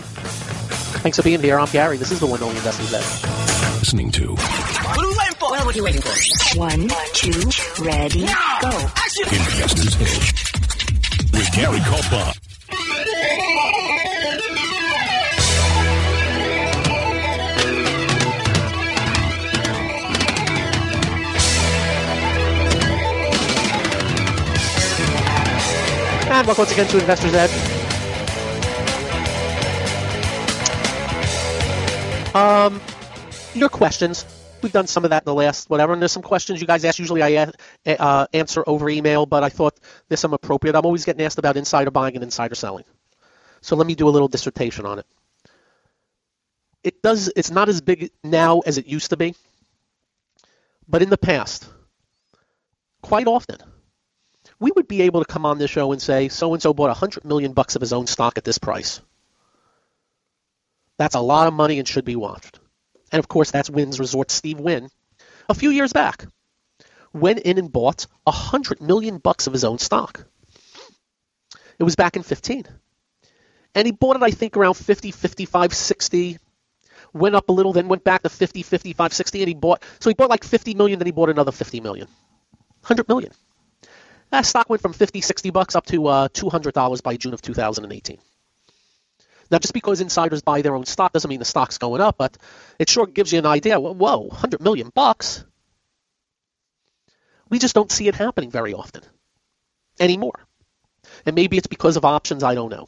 Thanks 1.02 1.18
for 1.18 1.24
being 1.24 1.42
here. 1.42 1.60
I'm 1.60 1.70
Gary. 1.70 1.98
This 1.98 2.12
is 2.12 2.20
the 2.20 2.28
one 2.28 2.42
only 2.42 2.58
Investors 2.58 2.94
Edge. 2.94 3.80
Listening 3.80 4.12
to 4.12 4.36
What 5.72 5.78
are 5.78 5.84
we 5.84 5.86
waiting 5.86 6.02
for? 6.02 6.10
What 6.10 6.74
are 6.74 6.76
you 6.76 6.82
waiting 6.82 6.90
for? 6.90 7.00
One, 7.00 7.14
two, 7.14 7.32
ready, 7.82 8.26
go. 8.62 8.72
Investors 9.32 9.96
Edge 10.02 10.34
with 11.32 11.50
Gary 11.54 11.80
Kaltbaum. 11.80 12.36
And 26.28 26.48
welcome 26.48 26.64
once 26.64 26.72
again 26.74 26.88
to 26.88 27.00
Investors 27.00 27.34
Edge. 27.34 27.52
Um, 32.36 32.82
your 33.54 33.70
questions. 33.70 34.26
We've 34.62 34.72
done 34.72 34.88
some 34.88 35.04
of 35.04 35.10
that 35.10 35.24
in 35.24 35.26
the 35.26 35.34
last 35.34 35.70
whatever, 35.70 35.94
and 35.94 36.02
there's 36.02 36.12
some 36.12 36.22
questions 36.22 36.62
you 36.62 36.68
guys 36.68 36.86
ask. 36.86 37.00
Usually 37.00 37.24
I 37.24 37.52
uh, 37.86 38.28
answer 38.34 38.64
over 38.68 38.90
email, 38.90 39.26
but 39.26 39.44
I 39.44 39.50
thought 39.50 39.80
there's 40.08 40.20
some 40.20 40.34
appropriate. 40.34 40.76
I'm 40.76 40.86
always 40.86 41.06
getting 41.06 41.26
asked 41.26 41.40
about 41.40 41.58
insider 41.58 41.92
buying 41.92 42.16
and 42.16 42.24
insider 42.24 42.56
selling. 42.56 42.86
So 43.62 43.76
let 43.76 43.88
me 43.88 43.96
do 43.96 44.08
a 44.08 44.12
little 44.12 44.28
dissertation 44.28 44.86
on 44.86 45.00
it. 45.00 45.06
It 46.84 47.02
does. 47.02 47.32
It's 47.36 47.52
not 47.52 47.70
as 47.70 47.82
big 47.82 48.12
now 48.24 48.60
as 48.60 48.78
it 48.78 48.88
used 48.88 49.12
to 49.12 49.18
be, 49.18 49.36
but 50.88 51.02
in 51.02 51.10
the 51.10 51.18
past, 51.18 51.70
quite 53.02 53.28
often, 53.28 53.58
we 54.60 54.72
would 54.76 54.88
be 54.88 55.04
able 55.04 55.24
to 55.24 55.32
come 55.32 55.46
on 55.46 55.58
this 55.58 55.72
show 55.72 55.92
and 55.92 56.02
say 56.02 56.30
so 56.30 56.54
and 56.54 56.62
so 56.62 56.74
bought 56.74 56.90
100 56.90 57.26
million 57.26 57.54
bucks 57.54 57.76
of 57.76 57.82
his 57.82 57.94
own 57.94 58.08
stock 58.08 58.38
at 58.38 58.44
this 58.44 58.58
price. 58.58 59.02
That's 60.98 61.16
a 61.16 61.20
lot 61.20 61.48
of 61.48 61.54
money 61.54 61.80
and 61.80 61.88
should 61.88 62.06
be 62.06 62.16
watched. 62.16 62.60
And 63.12 63.20
of 63.20 63.28
course, 63.28 63.52
that's 63.52 63.70
Wynn's 63.70 64.00
Resort 64.00 64.32
Steve 64.32 64.60
Wynn 64.60 64.90
a 65.52 65.54
few 65.54 65.70
years 65.70 65.94
back 65.94 66.26
went 67.14 67.40
in 67.40 67.58
and 67.58 67.72
bought 67.72 68.08
a 68.26 68.32
100 68.32 68.82
million 68.82 69.18
bucks 69.18 69.48
of 69.48 69.54
his 69.54 69.64
own 69.64 69.78
stock. 69.78 70.26
It 71.78 71.84
was 71.84 71.96
back 71.96 72.16
in 72.16 72.24
15. 72.24 72.66
And 73.76 73.86
he 73.86 73.92
bought 73.92 74.16
it, 74.16 74.24
I 74.24 74.32
think, 74.32 74.56
around 74.56 74.76
50, 74.76 75.12
55, 75.12 75.74
60. 75.74 76.40
Went 77.14 77.36
up 77.36 77.50
a 77.50 77.52
little, 77.52 77.74
then 77.74 77.90
went 77.90 78.04
back 78.04 78.24
to 78.24 78.30
50, 78.30 78.64
55, 78.64 79.14
60, 79.14 79.40
and 79.42 79.48
he 79.48 79.54
bought. 79.54 79.84
So 80.00 80.10
he 80.10 80.14
bought 80.14 80.30
like 80.30 80.44
50 80.44 80.74
million, 80.74 81.00
then 81.00 81.06
he 81.06 81.12
bought 81.12 81.30
another 81.30 81.52
50 81.52 81.82
million. 81.82 82.08
100 82.82 83.10
million. 83.10 83.32
That 84.30 84.46
stock 84.46 84.70
went 84.70 84.82
from 84.82 84.94
50, 84.94 85.20
60 85.20 85.50
bucks 85.50 85.76
up 85.76 85.86
to 85.88 86.08
uh, 86.08 86.28
$200 86.30 87.04
by 87.04 87.18
June 87.18 87.34
of 87.34 87.42
2018. 87.42 88.18
Now, 89.52 89.60
just 89.60 89.74
because 89.74 90.00
insiders 90.00 90.42
buy 90.42 90.62
their 90.62 90.76
own 90.76 90.86
stock 90.86 91.12
doesn't 91.12 91.28
mean 91.28 91.40
the 91.40 91.46
stock's 91.46 91.78
going 91.78 92.00
up, 92.00 92.18
but 92.18 92.38
it 92.80 92.90
sure 92.90 93.06
gives 93.06 93.34
you 93.34 93.40
an 93.40 93.46
idea. 93.46 93.78
Whoa, 93.78 94.20
100 94.20 94.62
million 94.62 94.90
bucks. 94.96 95.44
We 97.50 97.60
just 97.60 97.76
don't 97.76 97.92
see 97.92 98.08
it 98.08 98.16
happening 98.16 98.50
very 98.50 98.74
often 98.74 99.04
anymore. 100.00 100.40
And 101.26 101.36
maybe 101.36 101.58
it's 101.58 101.68
because 101.68 101.98
of 101.98 102.06
options, 102.06 102.44
I 102.44 102.56
don't 102.56 102.72
know. 102.72 102.88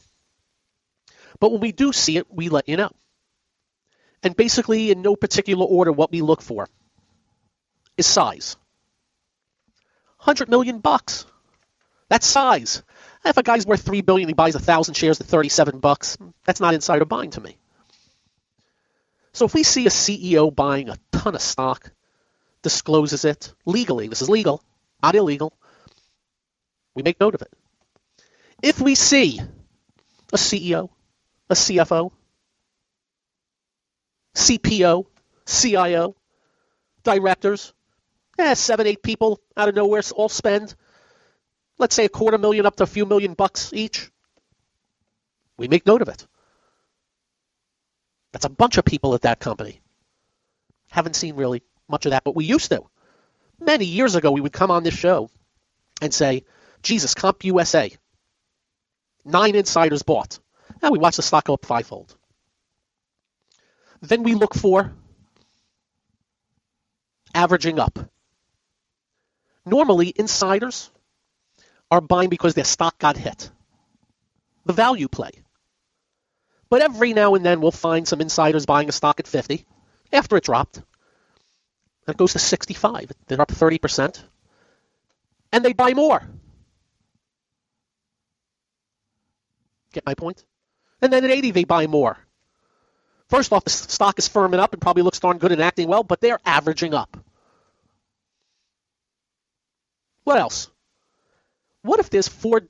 But 1.38 1.52
when 1.52 1.60
we 1.60 1.72
do 1.72 1.92
see 1.92 2.16
it, 2.16 2.32
we 2.32 2.48
let 2.48 2.66
you 2.66 2.78
know. 2.78 2.90
And 4.22 4.34
basically, 4.34 4.90
in 4.90 5.02
no 5.02 5.16
particular 5.16 5.66
order, 5.66 5.92
what 5.92 6.10
we 6.10 6.22
look 6.22 6.40
for 6.40 6.66
is 7.98 8.06
size. 8.06 8.56
100 10.16 10.48
million 10.48 10.78
bucks. 10.78 11.26
That's 12.08 12.26
size. 12.26 12.82
If 13.24 13.36
a 13.38 13.42
guy's 13.42 13.66
worth 13.66 13.82
three 13.82 14.02
billion, 14.02 14.28
he 14.28 14.34
buys 14.34 14.54
a 14.54 14.58
thousand 14.58 14.94
shares 14.94 15.20
at 15.20 15.26
37 15.26 15.78
bucks. 15.78 16.18
That's 16.44 16.60
not 16.60 16.74
insider 16.74 17.04
buying 17.04 17.30
to 17.30 17.40
me. 17.40 17.56
So 19.32 19.46
if 19.46 19.54
we 19.54 19.62
see 19.62 19.86
a 19.86 19.90
CEO 19.90 20.54
buying 20.54 20.88
a 20.88 20.98
ton 21.10 21.34
of 21.34 21.40
stock, 21.40 21.90
discloses 22.62 23.24
it 23.24 23.52
legally, 23.66 24.08
this 24.08 24.22
is 24.22 24.28
legal, 24.28 24.62
not 25.02 25.14
illegal, 25.14 25.52
we 26.94 27.02
make 27.02 27.18
note 27.18 27.34
of 27.34 27.42
it. 27.42 27.52
If 28.62 28.80
we 28.80 28.94
see 28.94 29.40
a 30.32 30.36
CEO, 30.36 30.90
a 31.50 31.54
CFO, 31.54 32.12
CPO, 34.34 35.06
CIO, 35.46 36.16
directors, 37.02 37.72
eh, 38.38 38.54
seven, 38.54 38.86
eight 38.86 39.02
people 39.02 39.40
out 39.56 39.68
of 39.68 39.74
nowhere 39.74 40.02
all 40.14 40.28
spend 40.28 40.74
let's 41.78 41.94
say 41.94 42.04
a 42.04 42.08
quarter 42.08 42.38
million 42.38 42.66
up 42.66 42.76
to 42.76 42.84
a 42.84 42.86
few 42.86 43.06
million 43.06 43.34
bucks 43.34 43.72
each, 43.72 44.10
we 45.56 45.68
make 45.68 45.86
note 45.86 46.02
of 46.02 46.08
it. 46.08 46.26
That's 48.32 48.44
a 48.44 48.50
bunch 48.50 48.78
of 48.78 48.84
people 48.84 49.14
at 49.14 49.22
that 49.22 49.38
company. 49.38 49.80
Haven't 50.90 51.14
seen 51.14 51.36
really 51.36 51.62
much 51.88 52.06
of 52.06 52.10
that, 52.10 52.24
but 52.24 52.34
we 52.34 52.44
used 52.44 52.70
to. 52.70 52.82
Many 53.60 53.84
years 53.84 54.16
ago, 54.16 54.32
we 54.32 54.40
would 54.40 54.52
come 54.52 54.70
on 54.70 54.82
this 54.82 54.94
show 54.94 55.30
and 56.02 56.12
say, 56.12 56.44
Jesus, 56.82 57.14
Comp 57.14 57.44
USA, 57.44 57.90
nine 59.24 59.54
insiders 59.54 60.02
bought. 60.02 60.38
And 60.82 60.90
we 60.90 60.98
watch 60.98 61.16
the 61.16 61.22
stock 61.22 61.44
go 61.44 61.54
up 61.54 61.64
fivefold. 61.64 62.16
Then 64.02 64.22
we 64.22 64.34
look 64.34 64.54
for 64.54 64.92
averaging 67.34 67.78
up. 67.78 67.98
Normally, 69.64 70.12
insiders 70.14 70.90
are 71.94 72.00
buying 72.00 72.28
because 72.28 72.54
their 72.54 72.64
stock 72.64 72.98
got 72.98 73.16
hit. 73.16 73.50
The 74.66 74.72
value 74.72 75.06
play. 75.06 75.30
But 76.68 76.82
every 76.82 77.12
now 77.12 77.36
and 77.36 77.46
then 77.46 77.60
we'll 77.60 77.70
find 77.70 78.06
some 78.08 78.20
insiders 78.20 78.66
buying 78.66 78.88
a 78.88 78.92
stock 78.92 79.20
at 79.20 79.28
50 79.28 79.64
after 80.12 80.36
it 80.36 80.44
dropped. 80.44 80.78
And 80.78 82.14
it 82.14 82.16
goes 82.16 82.32
to 82.32 82.40
65. 82.40 83.12
They're 83.28 83.40
up 83.40 83.48
30%. 83.48 84.20
And 85.52 85.64
they 85.64 85.72
buy 85.72 85.94
more. 85.94 86.20
Get 89.92 90.04
my 90.04 90.14
point? 90.14 90.44
And 91.00 91.12
then 91.12 91.24
at 91.24 91.30
80 91.30 91.52
they 91.52 91.64
buy 91.64 91.86
more. 91.86 92.18
First 93.28 93.52
off, 93.52 93.62
the 93.62 93.70
stock 93.70 94.18
is 94.18 94.28
firming 94.28 94.58
up 94.58 94.72
and 94.72 94.82
probably 94.82 95.04
looks 95.04 95.20
darn 95.20 95.38
good 95.38 95.52
and 95.52 95.62
acting 95.62 95.86
well, 95.86 96.02
but 96.02 96.20
they're 96.20 96.40
averaging 96.44 96.92
up. 96.92 97.16
What 100.24 100.38
else? 100.38 100.70
What 101.84 102.00
if 102.00 102.08
there's 102.08 102.28
four, 102.28 102.62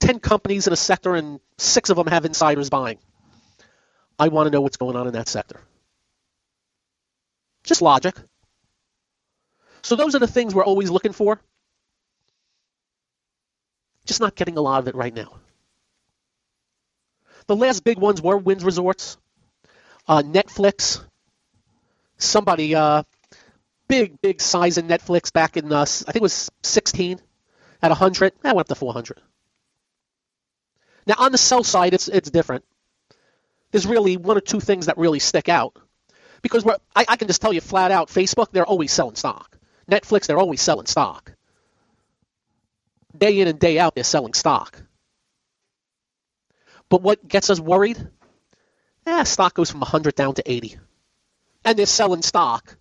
ten 0.00 0.18
companies 0.18 0.66
in 0.66 0.72
a 0.72 0.76
sector 0.76 1.14
and 1.14 1.38
six 1.58 1.90
of 1.90 1.96
them 1.96 2.08
have 2.08 2.24
insiders 2.24 2.68
buying? 2.68 2.98
I 4.18 4.28
want 4.28 4.48
to 4.48 4.50
know 4.50 4.60
what's 4.60 4.76
going 4.76 4.96
on 4.96 5.06
in 5.06 5.12
that 5.12 5.28
sector. 5.28 5.60
Just 7.62 7.82
logic. 7.82 8.16
So 9.82 9.94
those 9.94 10.16
are 10.16 10.18
the 10.18 10.26
things 10.26 10.56
we're 10.56 10.64
always 10.64 10.90
looking 10.90 11.12
for. 11.12 11.40
Just 14.06 14.20
not 14.20 14.34
getting 14.34 14.58
a 14.58 14.60
lot 14.60 14.80
of 14.80 14.88
it 14.88 14.96
right 14.96 15.14
now. 15.14 15.34
The 17.46 17.54
last 17.54 17.84
big 17.84 17.98
ones 17.98 18.20
were 18.20 18.36
Wynn 18.36 18.58
Resorts, 18.58 19.18
uh, 20.08 20.22
Netflix. 20.22 21.00
Somebody, 22.16 22.74
uh, 22.74 23.04
big, 23.86 24.20
big 24.20 24.40
size 24.40 24.78
in 24.78 24.88
Netflix 24.88 25.32
back 25.32 25.56
in, 25.56 25.72
uh, 25.72 25.82
I 25.82 25.84
think 25.84 26.16
it 26.16 26.22
was 26.22 26.50
16 26.64 27.20
at 27.82 27.90
100. 27.90 28.32
I 28.44 28.48
went 28.48 28.60
up 28.60 28.68
to 28.68 28.74
400. 28.74 29.20
Now 31.06 31.14
on 31.18 31.32
the 31.32 31.38
sell 31.38 31.64
side, 31.64 31.94
it's 31.94 32.08
it's 32.08 32.30
different. 32.30 32.64
There's 33.70 33.86
really 33.86 34.16
one 34.16 34.36
or 34.36 34.40
two 34.40 34.60
things 34.60 34.86
that 34.86 34.98
really 34.98 35.18
stick 35.18 35.48
out 35.48 35.76
because 36.42 36.66
I, 36.94 37.04
I 37.08 37.16
can 37.16 37.28
just 37.28 37.42
tell 37.42 37.52
you 37.52 37.60
flat 37.60 37.90
out, 37.90 38.08
Facebook 38.08 38.50
they're 38.50 38.66
always 38.66 38.92
selling 38.92 39.16
stock. 39.16 39.56
Netflix 39.90 40.26
they're 40.26 40.38
always 40.38 40.60
selling 40.60 40.86
stock. 40.86 41.32
Day 43.16 43.40
in 43.40 43.48
and 43.48 43.58
day 43.58 43.78
out 43.78 43.94
they're 43.94 44.04
selling 44.04 44.34
stock. 44.34 44.82
But 46.88 47.02
what 47.02 47.26
gets 47.26 47.50
us 47.50 47.60
worried? 47.60 47.98
Eh, 49.06 49.24
stock 49.24 49.54
goes 49.54 49.70
from 49.70 49.80
100 49.80 50.14
down 50.14 50.34
to 50.34 50.50
80. 50.50 50.78
And 51.64 51.78
they're 51.78 51.86
selling 51.86 52.22
stock. 52.22 52.76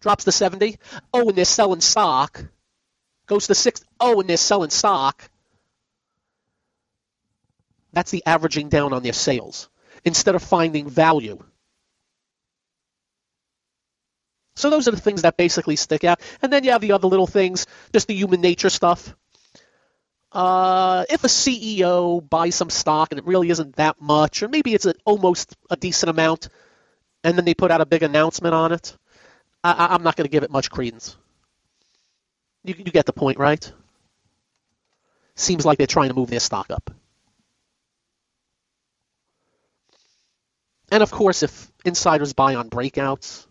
Drops 0.00 0.24
to 0.24 0.32
70. 0.32 0.78
Oh, 1.12 1.28
and 1.28 1.36
they're 1.36 1.44
selling 1.44 1.80
stock. 1.80 2.44
Goes 3.30 3.46
to 3.46 3.54
60. 3.54 3.86
Oh, 4.00 4.20
and 4.20 4.28
they're 4.28 4.36
selling 4.36 4.70
stock. 4.70 5.30
That's 7.92 8.10
the 8.10 8.24
averaging 8.26 8.70
down 8.70 8.92
on 8.92 9.04
their 9.04 9.12
sales 9.12 9.68
instead 10.04 10.34
of 10.34 10.42
finding 10.42 10.90
value. 10.90 11.38
So 14.56 14.68
those 14.68 14.88
are 14.88 14.90
the 14.90 15.00
things 15.00 15.22
that 15.22 15.36
basically 15.36 15.76
stick 15.76 16.02
out. 16.02 16.20
And 16.42 16.52
then 16.52 16.64
you 16.64 16.72
have 16.72 16.80
the 16.80 16.90
other 16.90 17.06
little 17.06 17.28
things, 17.28 17.66
just 17.92 18.08
the 18.08 18.16
human 18.16 18.40
nature 18.40 18.68
stuff. 18.68 19.14
Uh, 20.32 21.04
if 21.08 21.22
a 21.22 21.28
CEO 21.28 22.28
buys 22.28 22.56
some 22.56 22.68
stock 22.68 23.12
and 23.12 23.20
it 23.20 23.26
really 23.26 23.50
isn't 23.50 23.76
that 23.76 24.00
much, 24.00 24.42
or 24.42 24.48
maybe 24.48 24.74
it's 24.74 24.86
a, 24.86 24.94
almost 25.04 25.56
a 25.70 25.76
decent 25.76 26.10
amount, 26.10 26.48
and 27.22 27.38
then 27.38 27.44
they 27.44 27.54
put 27.54 27.70
out 27.70 27.80
a 27.80 27.86
big 27.86 28.02
announcement 28.02 28.56
on 28.56 28.72
it, 28.72 28.96
I, 29.62 29.94
am 29.94 30.02
not 30.02 30.16
going 30.16 30.24
to 30.24 30.32
give 30.32 30.42
it 30.42 30.50
much 30.50 30.68
credence. 30.68 31.16
You, 32.64 32.74
you 32.76 32.84
get 32.84 33.06
the 33.06 33.12
point, 33.12 33.38
right? 33.38 33.72
Seems 35.34 35.64
like 35.64 35.78
they're 35.78 35.86
trying 35.86 36.08
to 36.08 36.14
move 36.14 36.30
their 36.30 36.40
stock 36.40 36.70
up. 36.70 36.90
And 40.90 41.02
of 41.02 41.10
course, 41.10 41.42
if 41.42 41.70
insiders 41.84 42.32
buy 42.32 42.56
on 42.56 42.68
breakouts, 42.68 43.46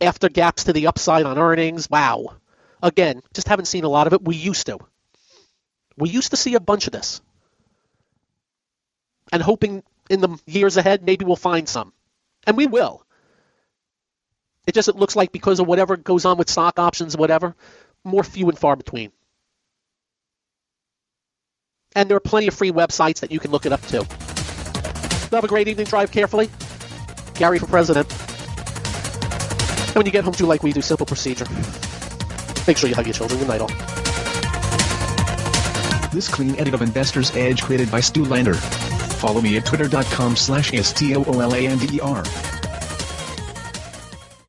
after 0.00 0.28
gaps 0.28 0.64
to 0.64 0.72
the 0.72 0.86
upside 0.86 1.26
on 1.26 1.38
earnings, 1.38 1.90
wow. 1.90 2.36
Again, 2.82 3.22
just 3.34 3.48
haven't 3.48 3.66
seen 3.66 3.84
a 3.84 3.88
lot 3.88 4.06
of 4.06 4.12
it. 4.12 4.24
We 4.24 4.36
used 4.36 4.66
to. 4.66 4.78
We 5.96 6.10
used 6.10 6.30
to 6.30 6.36
see 6.36 6.54
a 6.54 6.60
bunch 6.60 6.86
of 6.86 6.92
this. 6.92 7.20
And 9.32 9.42
hoping 9.42 9.82
in 10.08 10.20
the 10.20 10.38
years 10.46 10.76
ahead, 10.76 11.02
maybe 11.02 11.24
we'll 11.24 11.36
find 11.36 11.68
some. 11.68 11.92
And 12.46 12.56
we 12.56 12.66
will. 12.66 13.04
It 14.66 14.74
just 14.74 14.88
it 14.88 14.96
looks 14.96 15.16
like 15.16 15.32
because 15.32 15.60
of 15.60 15.66
whatever 15.66 15.96
goes 15.96 16.24
on 16.24 16.38
with 16.38 16.48
stock 16.48 16.78
options, 16.78 17.16
whatever, 17.16 17.56
more 18.08 18.24
few 18.24 18.48
and 18.48 18.58
far 18.58 18.76
between. 18.76 19.12
And 21.94 22.08
there 22.08 22.16
are 22.16 22.20
plenty 22.20 22.48
of 22.48 22.54
free 22.54 22.72
websites 22.72 23.20
that 23.20 23.30
you 23.32 23.40
can 23.40 23.50
look 23.50 23.66
it 23.66 23.72
up 23.72 23.80
to. 23.88 24.04
Have 25.32 25.44
a 25.44 25.48
great 25.48 25.68
evening. 25.68 25.86
Drive 25.86 26.10
carefully. 26.10 26.50
Gary 27.34 27.58
for 27.58 27.66
president. 27.66 28.10
And 29.88 29.96
when 29.96 30.06
you 30.06 30.12
get 30.12 30.24
home, 30.24 30.34
do 30.34 30.46
like 30.46 30.62
we 30.62 30.72
do. 30.72 30.80
Simple 30.80 31.06
procedure. 31.06 31.46
Make 32.66 32.76
sure 32.76 32.88
you 32.88 32.94
hug 32.94 33.06
your 33.06 33.14
children. 33.14 33.38
Good 33.40 33.48
night, 33.48 33.60
all. 33.60 33.68
This 36.10 36.28
clean 36.28 36.54
edit 36.56 36.74
of 36.74 36.82
Investor's 36.82 37.34
Edge 37.36 37.62
created 37.62 37.90
by 37.90 38.00
Stoolander. 38.00 38.56
Follow 39.14 39.40
me 39.40 39.56
at 39.56 39.66
twitter.com 39.66 40.36
slash 40.36 40.72
S-T-O-O-L-A-N-D-E-R. 40.72 42.24